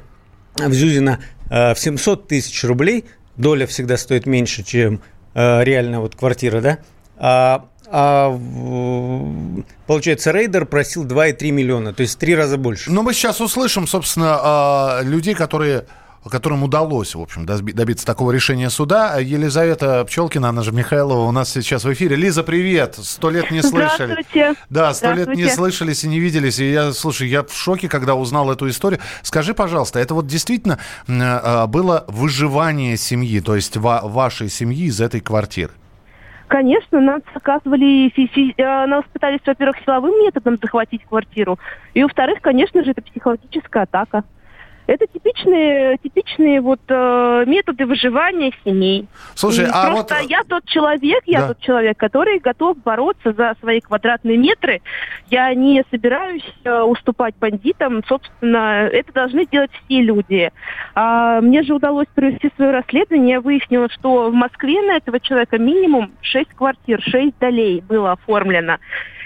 в 0.56 0.74
Зюзино 0.74 1.20
э, 1.50 1.74
в 1.74 1.80
700 1.80 2.28
тысяч 2.28 2.64
рублей, 2.64 3.06
доля 3.38 3.68
всегда 3.68 3.98
стоит 3.98 4.26
меньше, 4.26 4.64
чем 4.64 5.02
э, 5.34 5.64
реальная 5.64 6.00
вот 6.00 6.16
квартира, 6.16 6.60
да, 6.62 6.80
а 7.18 7.68
а 7.92 8.40
получается, 9.86 10.32
рейдер 10.32 10.66
просил 10.66 11.06
2,3 11.06 11.52
миллиона, 11.52 11.94
то 11.94 12.02
есть 12.02 12.18
три 12.18 12.36
раза 12.36 12.58
больше. 12.58 12.92
Но 12.92 13.04
мы 13.04 13.14
сейчас 13.14 13.42
услышим, 13.42 13.86
собственно, 13.86 14.40
а, 14.42 15.02
людей, 15.04 15.36
которые 15.36 15.86
которым 16.30 16.64
удалось, 16.64 17.16
в 17.16 17.22
общем, 17.22 17.46
добиться 17.46 18.06
такого 18.06 18.32
решения 18.32 18.70
суда. 18.70 19.18
Елизавета 19.18 20.06
Пчелкина, 20.06 20.50
она 20.50 20.62
же 20.62 20.72
Михайлова, 20.72 21.28
у 21.28 21.32
нас 21.32 21.52
сейчас 21.52 21.84
в 21.84 21.92
эфире. 21.94 22.16
Лиза, 22.16 22.44
привет! 22.44 22.96
Сто 23.02 23.30
лет 23.32 23.50
не 23.50 23.62
слышали. 23.62 24.12
Здравствуйте. 24.12 24.54
Да, 24.70 24.94
сто 24.94 25.12
лет 25.14 25.30
не 25.30 25.50
слышались 25.50 26.04
и 26.04 26.08
не 26.08 26.20
виделись. 26.20 26.60
И 26.60 26.72
я, 26.72 26.94
слушай, 26.94 27.28
я 27.28 27.44
в 27.44 27.54
шоке, 27.54 27.90
когда 27.90 28.14
узнал 28.14 28.52
эту 28.52 28.70
историю. 28.70 29.00
Скажи, 29.24 29.54
пожалуйста, 29.54 30.00
это 30.00 30.14
вот 30.14 30.28
действительно 30.28 30.78
а, 31.08 31.66
было 31.66 32.06
выживание 32.08 32.98
семьи, 32.98 33.40
то 33.40 33.56
есть 33.56 33.78
вашей 33.78 34.50
семьи 34.50 34.86
из 34.86 35.02
этой 35.02 35.22
квартиры? 35.22 35.74
Конечно, 36.52 37.00
нас 37.00 37.22
оказывали, 37.34 38.12
э, 38.58 38.86
нас 38.86 39.06
пытались, 39.14 39.40
во-первых, 39.46 39.78
силовым 39.86 40.12
методом 40.22 40.60
захватить 40.62 41.02
квартиру, 41.06 41.58
и, 41.94 42.04
во-вторых, 42.04 42.42
конечно 42.42 42.84
же, 42.84 42.92
это 42.92 43.02
психологическая 43.02 43.84
атака. 43.84 44.26
Это 44.92 45.08
типичные, 45.08 45.98
типичные 46.04 46.60
вот 46.60 46.82
э, 46.90 47.44
методы 47.48 47.86
выживания 47.86 48.52
семей. 48.66 49.08
Слушай, 49.36 49.68
и 49.68 49.70
а 49.72 49.90
просто 49.90 50.16
вот... 50.20 50.30
я 50.30 50.44
тот 50.44 50.66
человек, 50.66 51.24
я 51.28 51.40
да. 51.40 51.48
тот 51.48 51.60
человек, 51.62 51.98
который 51.98 52.40
готов 52.40 52.78
бороться 52.84 53.32
за 53.32 53.56
свои 53.62 53.80
квадратные 53.80 54.36
метры. 54.36 54.82
Я 55.30 55.54
не 55.56 55.86
собираюсь 55.92 56.44
э, 56.66 56.82
уступать 56.82 57.36
бандитам. 57.40 58.04
Собственно, 58.06 58.90
это 58.92 59.14
должны 59.14 59.46
делать 59.46 59.72
все 59.86 60.02
люди. 60.02 60.52
А, 60.94 61.40
мне 61.40 61.64
же 61.64 61.74
удалось 61.74 62.08
провести 62.14 62.52
свое 62.58 62.72
расследование. 62.72 63.36
Я 63.36 63.40
выяснила, 63.40 63.88
что 63.90 64.30
в 64.30 64.34
Москве 64.34 64.82
на 64.82 64.98
этого 64.98 65.22
человека 65.22 65.58
минимум 65.58 66.12
6 66.20 66.50
квартир, 66.50 67.02
6 67.02 67.40
долей 67.40 67.82
было 67.88 68.12
оформлено. 68.12 68.78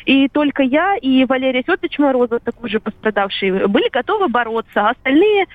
И 0.05 0.27
только 0.29 0.63
я 0.63 0.95
и 0.97 1.25
Валерий 1.25 1.63
Федорович 1.63 1.97
Морозов, 1.99 2.41
такой 2.43 2.69
же 2.69 2.79
пострадавший, 2.79 3.67
были 3.67 3.89
готовы 3.89 4.27
бороться, 4.27 4.87
а 4.87 4.89
остальные 4.91 5.45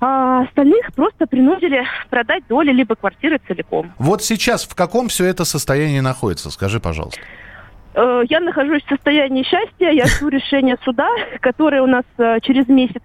а 0.00 0.42
остальных 0.42 0.92
просто 0.94 1.26
принудили 1.26 1.82
продать 2.10 2.46
доли 2.46 2.72
либо 2.72 2.94
квартиры 2.94 3.40
целиком. 3.46 3.92
Вот 3.98 4.22
сейчас 4.22 4.64
в 4.64 4.74
каком 4.74 5.08
все 5.08 5.24
это 5.24 5.44
состоянии 5.46 6.00
находится? 6.00 6.50
Скажи, 6.50 6.78
пожалуйста. 6.78 7.20
Э, 7.94 8.22
я 8.28 8.40
нахожусь 8.40 8.82
в 8.84 8.88
состоянии 8.88 9.44
счастья, 9.44 9.90
я 9.90 10.06
жду 10.06 10.28
решения 10.28 10.76
суда, 10.84 11.08
которое 11.40 11.80
у 11.80 11.86
нас 11.86 12.04
э, 12.18 12.40
через 12.42 12.68
месяц 12.68 13.02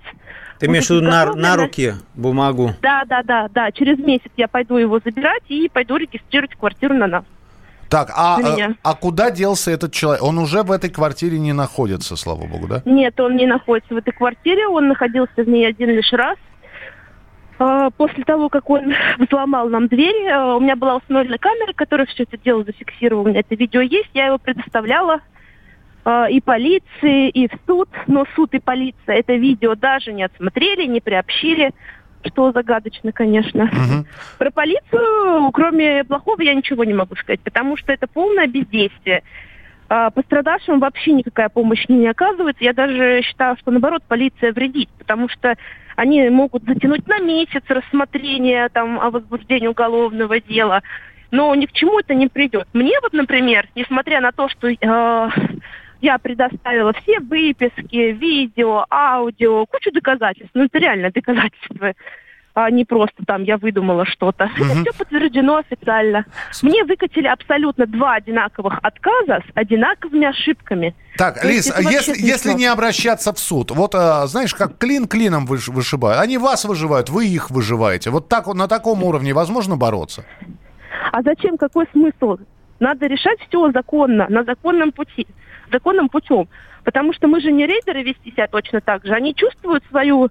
ты 0.59 0.65
имеешь 0.65 0.87
в 0.87 0.89
виду 0.89 1.01
на, 1.03 1.33
на 1.35 1.55
руки 1.55 1.93
бумагу? 2.15 2.75
Да, 2.81 3.03
да, 3.07 3.23
да, 3.23 3.47
да. 3.47 3.71
Через 3.71 3.97
месяц 3.97 4.29
я 4.35 4.49
пойду 4.49 4.75
его 4.75 4.99
забирать 4.99 5.43
и 5.47 5.69
пойду 5.69 5.95
регистрировать 5.95 6.53
квартиру 6.55 6.93
на 6.95 7.07
нас. 7.07 7.23
Так, 7.89 8.11
а, 8.15 8.37
а, 8.37 8.73
а 8.83 8.95
куда 8.95 9.31
делся 9.31 9.71
этот 9.71 9.91
человек? 9.91 10.23
Он 10.23 10.37
уже 10.37 10.61
в 10.61 10.71
этой 10.71 10.91
квартире 10.91 11.39
не 11.39 11.53
находится, 11.53 12.15
слава 12.15 12.45
богу, 12.45 12.67
да? 12.67 12.81
Нет, 12.85 13.19
он 13.19 13.35
не 13.35 13.47
находится 13.47 13.93
в 13.95 13.97
этой 13.97 14.13
квартире, 14.13 14.67
он 14.67 14.87
находился 14.87 15.43
в 15.43 15.47
ней 15.47 15.67
один 15.67 15.89
лишь 15.89 16.13
раз. 16.13 16.37
А, 17.57 17.89
после 17.89 18.23
того, 18.23 18.49
как 18.49 18.69
он 18.69 18.93
взломал 19.17 19.69
нам 19.69 19.87
дверь, 19.87 20.29
а, 20.29 20.55
у 20.55 20.59
меня 20.59 20.75
была 20.75 20.97
установлена 20.97 21.37
камера, 21.39 21.73
которая 21.73 22.05
все 22.05 22.23
это 22.23 22.37
дело 22.37 22.63
зафиксировала. 22.63 23.23
У 23.23 23.29
меня 23.29 23.39
это 23.39 23.55
видео 23.55 23.81
есть, 23.81 24.11
я 24.13 24.27
его 24.27 24.37
предоставляла 24.37 25.21
и 26.31 26.41
полиции, 26.41 27.29
и 27.29 27.47
в 27.47 27.51
суд. 27.67 27.89
Но 28.07 28.25
суд 28.35 28.53
и 28.55 28.59
полиция 28.59 29.17
это 29.17 29.33
видео 29.33 29.75
даже 29.75 30.11
не 30.11 30.23
отсмотрели, 30.23 30.87
не 30.87 31.01
приобщили 31.01 31.71
что 32.25 32.51
загадочно, 32.51 33.11
конечно. 33.11 33.65
Угу. 33.65 34.05
Про 34.37 34.51
полицию, 34.51 35.51
кроме 35.51 36.03
плохого, 36.03 36.41
я 36.41 36.53
ничего 36.53 36.83
не 36.83 36.93
могу 36.93 37.15
сказать, 37.15 37.41
потому 37.41 37.77
что 37.77 37.93
это 37.93 38.07
полное 38.07 38.47
бездействие. 38.47 39.23
А 39.91 40.11
пострадавшим 40.11 40.79
вообще 40.79 41.13
никакая 41.13 41.49
помощь 41.49 41.85
не 41.87 42.07
оказывается. 42.07 42.63
Я 42.63 42.73
даже 42.73 43.21
считаю, 43.23 43.57
что 43.57 43.71
наоборот 43.71 44.03
полиция 44.07 44.53
вредит, 44.53 44.89
потому 44.99 45.29
что 45.29 45.55
они 45.95 46.29
могут 46.29 46.63
затянуть 46.63 47.07
на 47.07 47.19
месяц 47.19 47.63
рассмотрение 47.67 48.69
там, 48.69 48.99
о 48.99 49.09
возбуждении 49.09 49.67
уголовного 49.67 50.39
дела, 50.39 50.83
но 51.31 51.53
ни 51.55 51.65
к 51.65 51.71
чему 51.71 51.99
это 51.99 52.13
не 52.13 52.27
придет. 52.27 52.67
Мне 52.73 52.93
вот, 53.01 53.13
например, 53.13 53.67
несмотря 53.75 54.21
на 54.21 54.31
то, 54.31 54.47
что 54.47 54.69
э, 54.69 55.29
я 56.01 56.17
предоставила 56.17 56.93
все 56.93 57.19
выписки, 57.19 58.11
видео, 58.11 58.85
аудио, 58.89 59.65
кучу 59.65 59.91
доказательств. 59.91 60.51
Ну, 60.53 60.65
это 60.65 60.79
реально 60.79 61.11
доказательства 61.11 61.93
а 62.65 62.69
не 62.71 62.85
просто 62.85 63.23
там 63.25 63.43
я 63.43 63.57
выдумала 63.57 64.05
что-то. 64.05 64.45
Угу. 64.45 64.63
Это 64.63 64.81
все 64.81 64.93
подтверждено 64.97 65.57
официально. 65.57 66.25
Мне 66.61 66.83
выкатили 66.83 67.27
абсолютно 67.27 67.85
два 67.85 68.15
одинаковых 68.15 68.79
отказа 68.81 69.43
с 69.47 69.51
одинаковыми 69.53 70.27
ошибками. 70.27 70.95
Так, 71.17 71.41
То 71.41 71.47
Лиз, 71.47 71.71
если, 71.79 72.13
если 72.17 72.53
не 72.53 72.65
обращаться 72.65 73.33
в 73.33 73.39
суд, 73.39 73.71
вот 73.71 73.95
а, 73.95 74.25
знаешь, 74.27 74.53
как 74.53 74.77
клин 74.77 75.07
клином 75.07 75.45
вышибают, 75.45 76.19
они 76.19 76.37
вас 76.37 76.65
выживают, 76.65 77.09
вы 77.09 77.27
их 77.27 77.49
выживаете. 77.49 78.09
Вот 78.09 78.27
так 78.29 78.47
на 78.47 78.67
таком 78.67 79.03
уровне 79.03 79.33
возможно 79.33 79.77
бороться? 79.77 80.25
А 81.11 81.21
зачем? 81.21 81.57
Какой 81.57 81.85
смысл? 81.91 82.37
Надо 82.79 83.07
решать 83.07 83.39
все 83.47 83.71
законно, 83.71 84.27
на 84.29 84.43
законном 84.43 84.91
пути. 84.91 85.27
Законным 85.71 86.09
путем. 86.09 86.47
Потому 86.83 87.13
что 87.13 87.27
мы 87.27 87.41
же 87.41 87.51
не 87.51 87.65
рейдеры 87.65 88.03
вести 88.03 88.31
себя 88.31 88.47
точно 88.47 88.81
так 88.81 89.05
же. 89.05 89.13
Они 89.13 89.35
чувствуют 89.35 89.83
свою 89.89 90.29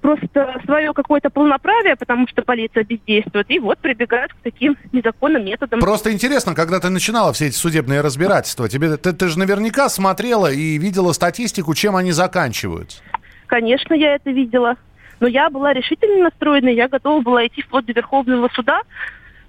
просто 0.00 0.60
свое 0.64 0.92
какое-то 0.92 1.30
полноправие, 1.30 1.96
потому 1.96 2.26
что 2.26 2.42
полиция 2.42 2.84
бездействует, 2.84 3.50
и 3.50 3.58
вот 3.58 3.78
прибегают 3.78 4.32
к 4.32 4.36
таким 4.42 4.76
незаконным 4.92 5.44
методам. 5.44 5.80
Просто 5.80 6.12
интересно, 6.12 6.54
когда 6.54 6.80
ты 6.80 6.88
начинала 6.88 7.32
все 7.32 7.46
эти 7.46 7.54
судебные 7.54 8.00
разбирательства, 8.00 8.68
тебе 8.68 8.96
ты, 8.96 9.12
ты 9.12 9.28
же 9.28 9.38
наверняка 9.38 9.88
смотрела 9.88 10.50
и 10.50 10.78
видела 10.78 11.12
статистику, 11.12 11.74
чем 11.74 11.96
они 11.96 12.12
заканчиваются. 12.12 13.02
Конечно, 13.46 13.94
я 13.94 14.14
это 14.14 14.30
видела. 14.30 14.76
Но 15.20 15.28
я 15.28 15.50
была 15.50 15.74
решительно 15.74 16.24
настроена, 16.24 16.70
я 16.70 16.88
готова 16.88 17.20
была 17.20 17.46
идти 17.46 17.60
вплоть 17.62 17.84
до 17.84 17.92
Верховного 17.92 18.48
суда, 18.54 18.80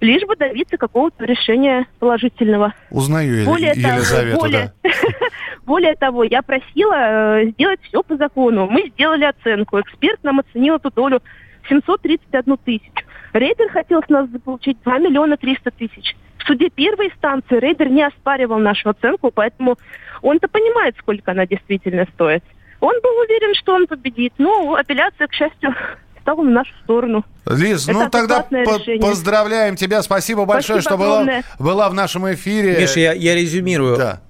лишь 0.01 0.23
бы 0.23 0.35
добиться 0.35 0.77
какого-то 0.77 1.23
решения 1.25 1.87
положительного. 1.99 2.73
Узнаю 2.89 3.45
более 3.45 3.71
Елизавету, 3.71 4.37
того, 4.37 4.41
более, 4.41 4.73
да. 4.83 4.89
более 5.65 5.95
того, 5.95 6.23
я 6.23 6.41
просила 6.41 7.39
э, 7.39 7.45
сделать 7.51 7.79
все 7.83 8.03
по 8.03 8.17
закону. 8.17 8.67
Мы 8.67 8.89
сделали 8.89 9.25
оценку. 9.25 9.79
Эксперт 9.79 10.23
нам 10.23 10.39
оценил 10.39 10.75
эту 10.75 10.91
долю 10.91 11.21
731 11.69 12.57
тысячу. 12.57 13.05
Рейдер 13.33 13.69
хотел 13.69 14.03
с 14.03 14.09
нас 14.09 14.29
заполучить 14.29 14.77
2 14.83 14.97
миллиона 14.97 15.37
300 15.37 15.71
тысяч. 15.71 16.15
В 16.39 16.43
суде 16.43 16.69
первой 16.69 17.07
инстанции 17.07 17.59
рейдер 17.59 17.89
не 17.89 18.03
оспаривал 18.03 18.57
нашу 18.57 18.89
оценку, 18.89 19.31
поэтому 19.31 19.77
он-то 20.21 20.47
понимает, 20.47 20.95
сколько 20.97 21.31
она 21.31 21.45
действительно 21.45 22.07
стоит. 22.13 22.43
Он 22.79 22.95
был 23.01 23.15
уверен, 23.19 23.53
что 23.53 23.75
он 23.75 23.85
победит. 23.85 24.33
Но 24.39 24.73
апелляция, 24.73 25.27
к 25.27 25.33
счастью, 25.33 25.75
стала 26.21 26.41
на 26.43 26.51
нашу 26.51 26.71
сторону. 26.83 27.25
Лиз, 27.45 27.87
Это 27.87 27.93
ну 27.93 28.09
тогда 28.09 28.43
по 28.43 28.79
поздравляем 28.99 29.75
тебя. 29.75 30.01
Спасибо 30.01 30.45
большое, 30.45 30.81
Спасибо 30.81 31.03
что 31.03 31.25
была, 31.25 31.43
была 31.59 31.89
в 31.89 31.93
нашем 31.93 32.31
эфире. 32.33 32.77
Миша, 32.79 32.99
я, 32.99 33.13
я 33.13 33.35
резюмирую. 33.35 33.97
Да. 33.97 34.21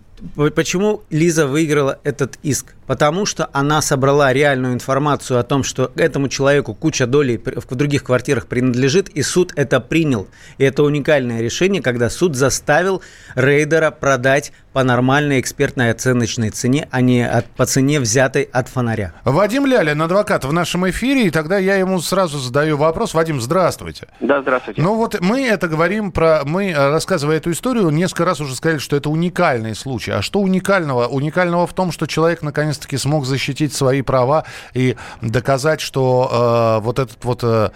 Почему 0.55 1.01
Лиза 1.09 1.47
выиграла 1.47 1.99
этот 2.03 2.37
иск? 2.43 2.75
Потому 2.91 3.25
что 3.25 3.49
она 3.53 3.81
собрала 3.81 4.33
реальную 4.33 4.73
информацию 4.73 5.39
о 5.39 5.43
том, 5.43 5.63
что 5.63 5.93
этому 5.95 6.27
человеку 6.27 6.73
куча 6.73 7.07
долей 7.07 7.37
в 7.41 7.73
других 7.73 8.03
квартирах 8.03 8.47
принадлежит, 8.47 9.07
и 9.07 9.21
суд 9.21 9.53
это 9.55 9.79
принял. 9.79 10.27
И 10.57 10.65
это 10.65 10.83
уникальное 10.83 11.39
решение, 11.39 11.81
когда 11.81 12.09
суд 12.09 12.35
заставил 12.35 13.01
рейдера 13.33 13.91
продать 13.91 14.51
по 14.73 14.83
нормальной 14.83 15.39
экспертной 15.39 15.91
оценочной 15.91 16.49
цене, 16.49 16.87
а 16.91 17.01
не 17.01 17.27
от, 17.27 17.45
по 17.47 17.65
цене, 17.65 17.99
взятой 17.99 18.43
от 18.43 18.67
фонаря. 18.67 19.13
Вадим 19.23 19.65
Лялин, 19.65 20.01
адвокат 20.01 20.45
в 20.45 20.53
нашем 20.53 20.89
эфире, 20.89 21.27
и 21.27 21.29
тогда 21.29 21.57
я 21.57 21.75
ему 21.75 21.99
сразу 21.99 22.39
задаю 22.39 22.77
вопрос. 22.77 23.13
Вадим, 23.13 23.41
здравствуйте. 23.41 24.07
Да, 24.19 24.41
здравствуйте. 24.41 24.81
Ну 24.81 24.95
вот 24.95 25.19
мы 25.21 25.45
это 25.45 25.67
говорим 25.67 26.11
про... 26.11 26.41
Мы, 26.45 26.71
э, 26.71 26.89
рассказывая 26.89 27.37
эту 27.37 27.51
историю, 27.51 27.89
несколько 27.89 28.25
раз 28.25 28.39
уже 28.39 28.55
сказали, 28.55 28.79
что 28.79 28.95
это 28.95 29.09
уникальный 29.09 29.75
случай. 29.75 30.11
А 30.11 30.21
что 30.21 30.39
уникального? 30.39 31.07
Уникального 31.07 31.67
в 31.67 31.73
том, 31.73 31.91
что 31.91 32.05
человек 32.05 32.41
наконец-таки 32.81 32.97
смог 32.97 33.25
защитить 33.25 33.73
свои 33.73 34.01
права 34.01 34.43
и 34.73 34.95
доказать, 35.21 35.81
что 35.81 36.79
э, 36.79 36.83
вот 36.83 36.99
этот 36.99 37.23
вот 37.23 37.43
э, 37.43 37.69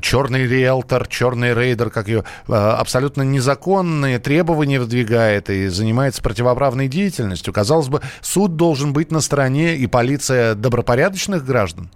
черный 0.00 0.46
риэлтор, 0.46 1.06
черный 1.06 1.54
рейдер, 1.54 1.90
как 1.90 2.08
ее, 2.08 2.24
э, 2.48 2.52
абсолютно 2.52 3.22
незаконные 3.22 4.18
требования 4.18 4.80
выдвигает 4.80 5.50
и 5.50 5.68
занимается 5.68 6.22
противоправной 6.22 6.88
деятельностью. 6.88 7.52
Казалось 7.52 7.88
бы, 7.88 8.00
суд 8.20 8.56
должен 8.56 8.92
быть 8.92 9.12
на 9.12 9.20
стороне 9.20 9.76
и 9.76 9.86
полиция 9.86 10.54
добропорядочных 10.54 11.44
граждан. 11.44 11.90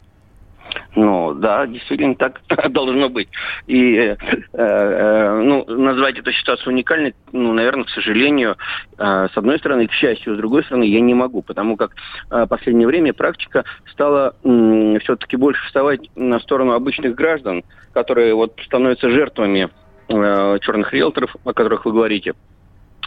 Ну, 0.94 1.32
да, 1.34 1.66
действительно 1.66 2.14
так 2.14 2.40
должно 2.70 3.08
быть. 3.08 3.28
И, 3.66 3.94
э, 3.94 4.16
э, 4.52 5.40
ну, 5.42 5.64
назвать 5.66 6.18
эту 6.18 6.32
ситуацию 6.32 6.72
уникальной, 6.72 7.14
ну, 7.32 7.52
наверное, 7.52 7.84
к 7.84 7.90
сожалению, 7.90 8.56
э, 8.98 9.28
с 9.32 9.36
одной 9.36 9.58
стороны, 9.58 9.86
к 9.86 9.92
счастью, 9.92 10.34
с 10.34 10.38
другой 10.38 10.64
стороны, 10.64 10.84
я 10.84 11.00
не 11.00 11.14
могу, 11.14 11.42
потому 11.42 11.76
как 11.76 11.92
э, 12.30 12.46
последнее 12.46 12.86
время 12.86 13.14
практика 13.14 13.64
стала 13.90 14.34
э, 14.44 14.98
все-таки 15.02 15.36
больше 15.36 15.64
вставать 15.66 16.10
на 16.14 16.38
сторону 16.40 16.72
обычных 16.72 17.14
граждан, 17.14 17.64
которые 17.94 18.34
вот 18.34 18.60
становятся 18.64 19.08
жертвами 19.08 19.70
э, 20.08 20.58
черных 20.60 20.92
риэлторов, 20.92 21.34
о 21.44 21.52
которых 21.54 21.86
вы 21.86 21.92
говорите. 21.92 22.34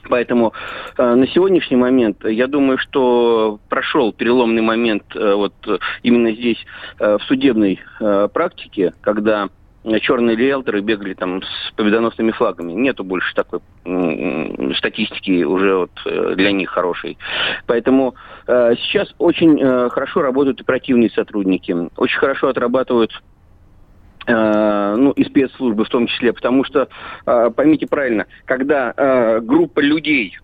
Поэтому 0.10 0.54
э, 0.98 1.16
на 1.16 1.28
сегодняшний 1.28 1.78
момент 1.78 2.24
я 2.26 2.48
думаю, 2.48 2.78
что 2.78 3.60
прошел 3.70 4.14
переломный 4.14 4.62
момент 4.62 5.04
э, 5.16 5.34
вот 5.34 5.54
именно 6.04 6.32
здесь 6.32 6.64
э, 7.00 7.18
в 7.18 7.24
судебной 7.24 7.80
э, 8.00 8.30
практике, 8.34 8.94
когда 9.02 9.50
черные 10.02 10.36
риэлторы 10.36 10.82
бегали 10.82 11.14
там 11.14 11.44
с 11.44 11.72
победоносными 11.76 12.32
флагами. 12.32 12.74
Нету 12.74 13.04
больше 13.04 13.34
такой 13.36 13.60
э, 13.86 14.74
статистики 14.78 15.44
уже 15.44 15.76
вот 15.76 15.92
э, 16.06 16.34
для 16.36 16.52
них 16.52 16.70
хорошей. 16.70 17.18
Поэтому 17.68 18.16
э, 18.48 18.76
сейчас 18.78 19.14
очень 19.20 19.60
э, 19.62 19.90
хорошо 19.90 20.22
работают 20.22 20.62
оперативные 20.62 21.12
сотрудники, 21.12 21.76
очень 21.98 22.20
хорошо 22.20 22.48
отрабатывают 22.48 23.12
Э, 23.12 23.35
ну, 24.28 25.12
и 25.12 25.24
спецслужбы 25.24 25.86
в 25.86 25.90
том 25.90 26.08
числе, 26.08 26.34
потому 26.34 26.64
что, 26.64 26.88
э, 27.26 27.52
поймите 27.56 27.88
правильно, 27.88 28.26
когда 28.46 28.94
э, 28.96 29.40
группа 29.42 29.80
людей, 29.80 30.38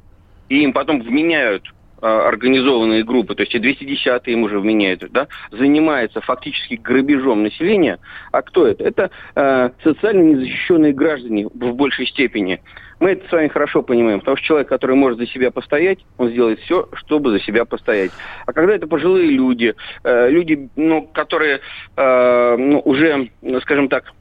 и 0.50 0.64
им 0.64 0.74
потом 0.74 1.02
вменяют 1.02 1.64
организованные 2.02 3.04
группы, 3.04 3.36
то 3.36 3.44
есть 3.44 3.54
и 3.54 3.60
210 3.60 4.28
им 4.28 4.42
уже 4.42 4.60
вменяют, 4.60 5.06
да, 5.12 5.28
занимается 5.52 6.20
фактически 6.20 6.74
грабежом 6.74 7.44
населения. 7.44 8.00
А 8.32 8.42
кто 8.42 8.66
это? 8.66 8.84
Это 8.84 9.12
э, 9.36 9.70
социально 9.84 10.22
незащищенные 10.22 10.94
граждане 10.94 11.46
в 11.46 11.76
большей 11.76 12.08
степени. 12.08 12.60
Мы 13.02 13.14
это 13.14 13.28
с 13.28 13.32
вами 13.32 13.48
хорошо 13.48 13.82
понимаем, 13.82 14.20
потому 14.20 14.38
что 14.38 14.46
человек, 14.46 14.70
который 14.70 14.96
может 14.96 15.18
за 15.18 15.26
себя 15.26 15.50
постоять, 15.50 15.98
он 16.20 16.30
сделает 16.30 16.60
все, 16.60 16.88
чтобы 16.94 17.32
за 17.32 17.40
себя 17.40 17.66
постоять. 17.66 18.12
А 18.46 18.54
когда 18.54 18.76
это 18.76 18.86
пожилые 18.86 19.28
люди, 19.28 19.74
э, 20.04 20.30
люди, 20.30 20.70
ну, 20.76 21.02
которые 21.12 21.62
э, 21.98 22.56
ну, 22.58 22.80
уже, 22.80 23.32
скажем 23.64 23.90
так, 23.90 24.14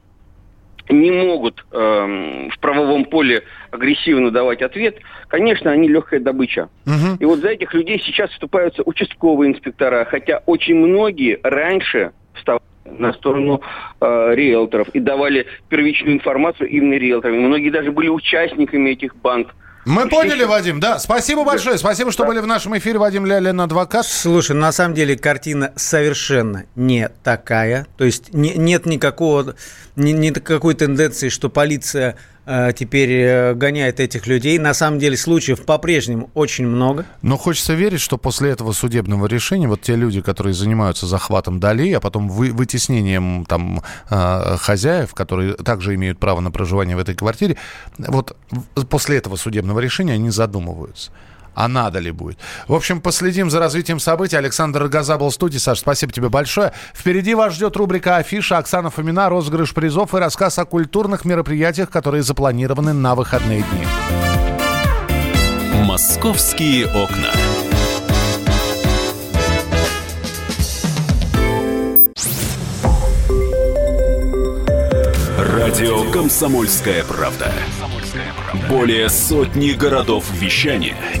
не 0.89 1.11
могут 1.11 1.63
э, 1.71 2.49
в 2.51 2.59
правовом 2.59 3.05
поле 3.05 3.43
агрессивно 3.69 4.31
давать 4.31 4.63
ответ, 4.63 4.97
конечно, 5.27 5.69
они 5.69 5.87
легкая 5.87 6.19
добыча. 6.19 6.69
Угу. 6.87 7.17
И 7.19 7.25
вот 7.25 7.39
за 7.39 7.49
этих 7.49 7.75
людей 7.75 8.01
сейчас 8.03 8.31
вступаются 8.31 8.81
участковые 8.83 9.51
инспектора, 9.51 10.05
хотя 10.05 10.41
очень 10.47 10.75
многие 10.75 11.39
раньше 11.43 12.13
на 12.97 13.13
сторону 13.13 13.61
э, 13.99 14.31
риэлторов 14.35 14.89
и 14.89 14.99
давали 14.99 15.47
первичную 15.69 16.15
информацию 16.15 16.69
именно 16.69 16.95
риэлторам. 16.95 17.39
Многие 17.41 17.69
даже 17.69 17.91
были 17.91 18.09
участниками 18.09 18.91
этих 18.91 19.15
банд. 19.15 19.47
Мы 19.85 20.07
поняли, 20.07 20.43
Вадим, 20.43 20.79
да. 20.79 20.99
Спасибо 20.99 21.43
большое. 21.43 21.77
Спасибо, 21.79 22.11
что 22.11 22.23
да. 22.23 22.29
были 22.29 22.39
в 22.39 22.45
нашем 22.45 22.77
эфире. 22.77 22.99
Вадим 22.99 23.25
Лялин, 23.25 23.59
адвокат. 23.61 24.05
Слушай, 24.05 24.55
на 24.55 24.71
самом 24.71 24.93
деле 24.93 25.17
картина 25.17 25.73
совершенно 25.75 26.65
не 26.75 27.09
такая. 27.23 27.87
То 27.97 28.05
есть 28.05 28.31
не, 28.31 28.51
нет 28.51 28.85
никакого, 28.85 29.55
ни, 29.95 30.11
никакой 30.11 30.75
тенденции, 30.75 31.29
что 31.29 31.49
полиция 31.49 32.11
Э, 32.11 32.30
теперь 32.73 33.11
э, 33.11 33.53
гоняет 33.53 33.99
этих 33.99 34.25
людей. 34.27 34.57
На 34.57 34.73
самом 34.73 34.99
деле 34.99 35.15
случаев 35.15 35.63
по-прежнему 35.63 36.29
очень 36.33 36.65
много. 36.65 37.05
Но 37.21 37.37
хочется 37.37 37.73
верить, 37.73 38.01
что 38.01 38.17
после 38.17 38.51
этого 38.51 38.71
судебного 38.71 39.27
решения 39.27 39.67
вот 39.67 39.81
те 39.81 39.95
люди, 39.95 40.21
которые 40.21 40.53
занимаются 40.53 41.05
захватом 41.05 41.59
долей, 41.59 41.93
а 41.93 41.99
потом 41.99 42.29
вы, 42.29 42.51
вытеснением 42.51 43.45
там 43.45 43.83
э, 44.09 44.55
хозяев, 44.57 45.13
которые 45.13 45.53
также 45.53 45.95
имеют 45.95 46.19
право 46.19 46.39
на 46.39 46.51
проживание 46.51 46.95
в 46.95 46.99
этой 46.99 47.15
квартире, 47.15 47.57
вот 47.97 48.35
после 48.89 49.17
этого 49.17 49.35
судебного 49.35 49.79
решения 49.79 50.13
они 50.13 50.29
задумываются 50.29 51.11
а 51.53 51.67
надо 51.67 51.99
ли 51.99 52.11
будет. 52.11 52.37
В 52.67 52.73
общем, 52.73 53.01
последим 53.01 53.49
за 53.49 53.59
развитием 53.59 53.99
событий. 53.99 54.37
Александр 54.37 54.87
Газа 54.87 55.17
был 55.17 55.29
в 55.29 55.33
студии. 55.33 55.57
Саш, 55.57 55.79
спасибо 55.79 56.13
тебе 56.13 56.29
большое. 56.29 56.71
Впереди 56.93 57.35
вас 57.35 57.53
ждет 57.53 57.75
рубрика 57.75 58.17
«Афиша». 58.17 58.57
Оксана 58.57 58.89
Фомина, 58.89 59.29
розыгрыш 59.29 59.73
призов 59.73 60.13
и 60.13 60.17
рассказ 60.17 60.59
о 60.59 60.65
культурных 60.65 61.25
мероприятиях, 61.25 61.89
которые 61.89 62.23
запланированы 62.23 62.93
на 62.93 63.15
выходные 63.15 63.63
дни. 63.63 63.87
«Московские 65.85 66.87
окна». 66.87 67.31
Радио 75.37 76.11
«Комсомольская 76.11 77.03
правда». 77.03 77.51
Более 78.69 79.09
сотни 79.09 79.71
городов 79.71 80.25
вещания– 80.31 80.95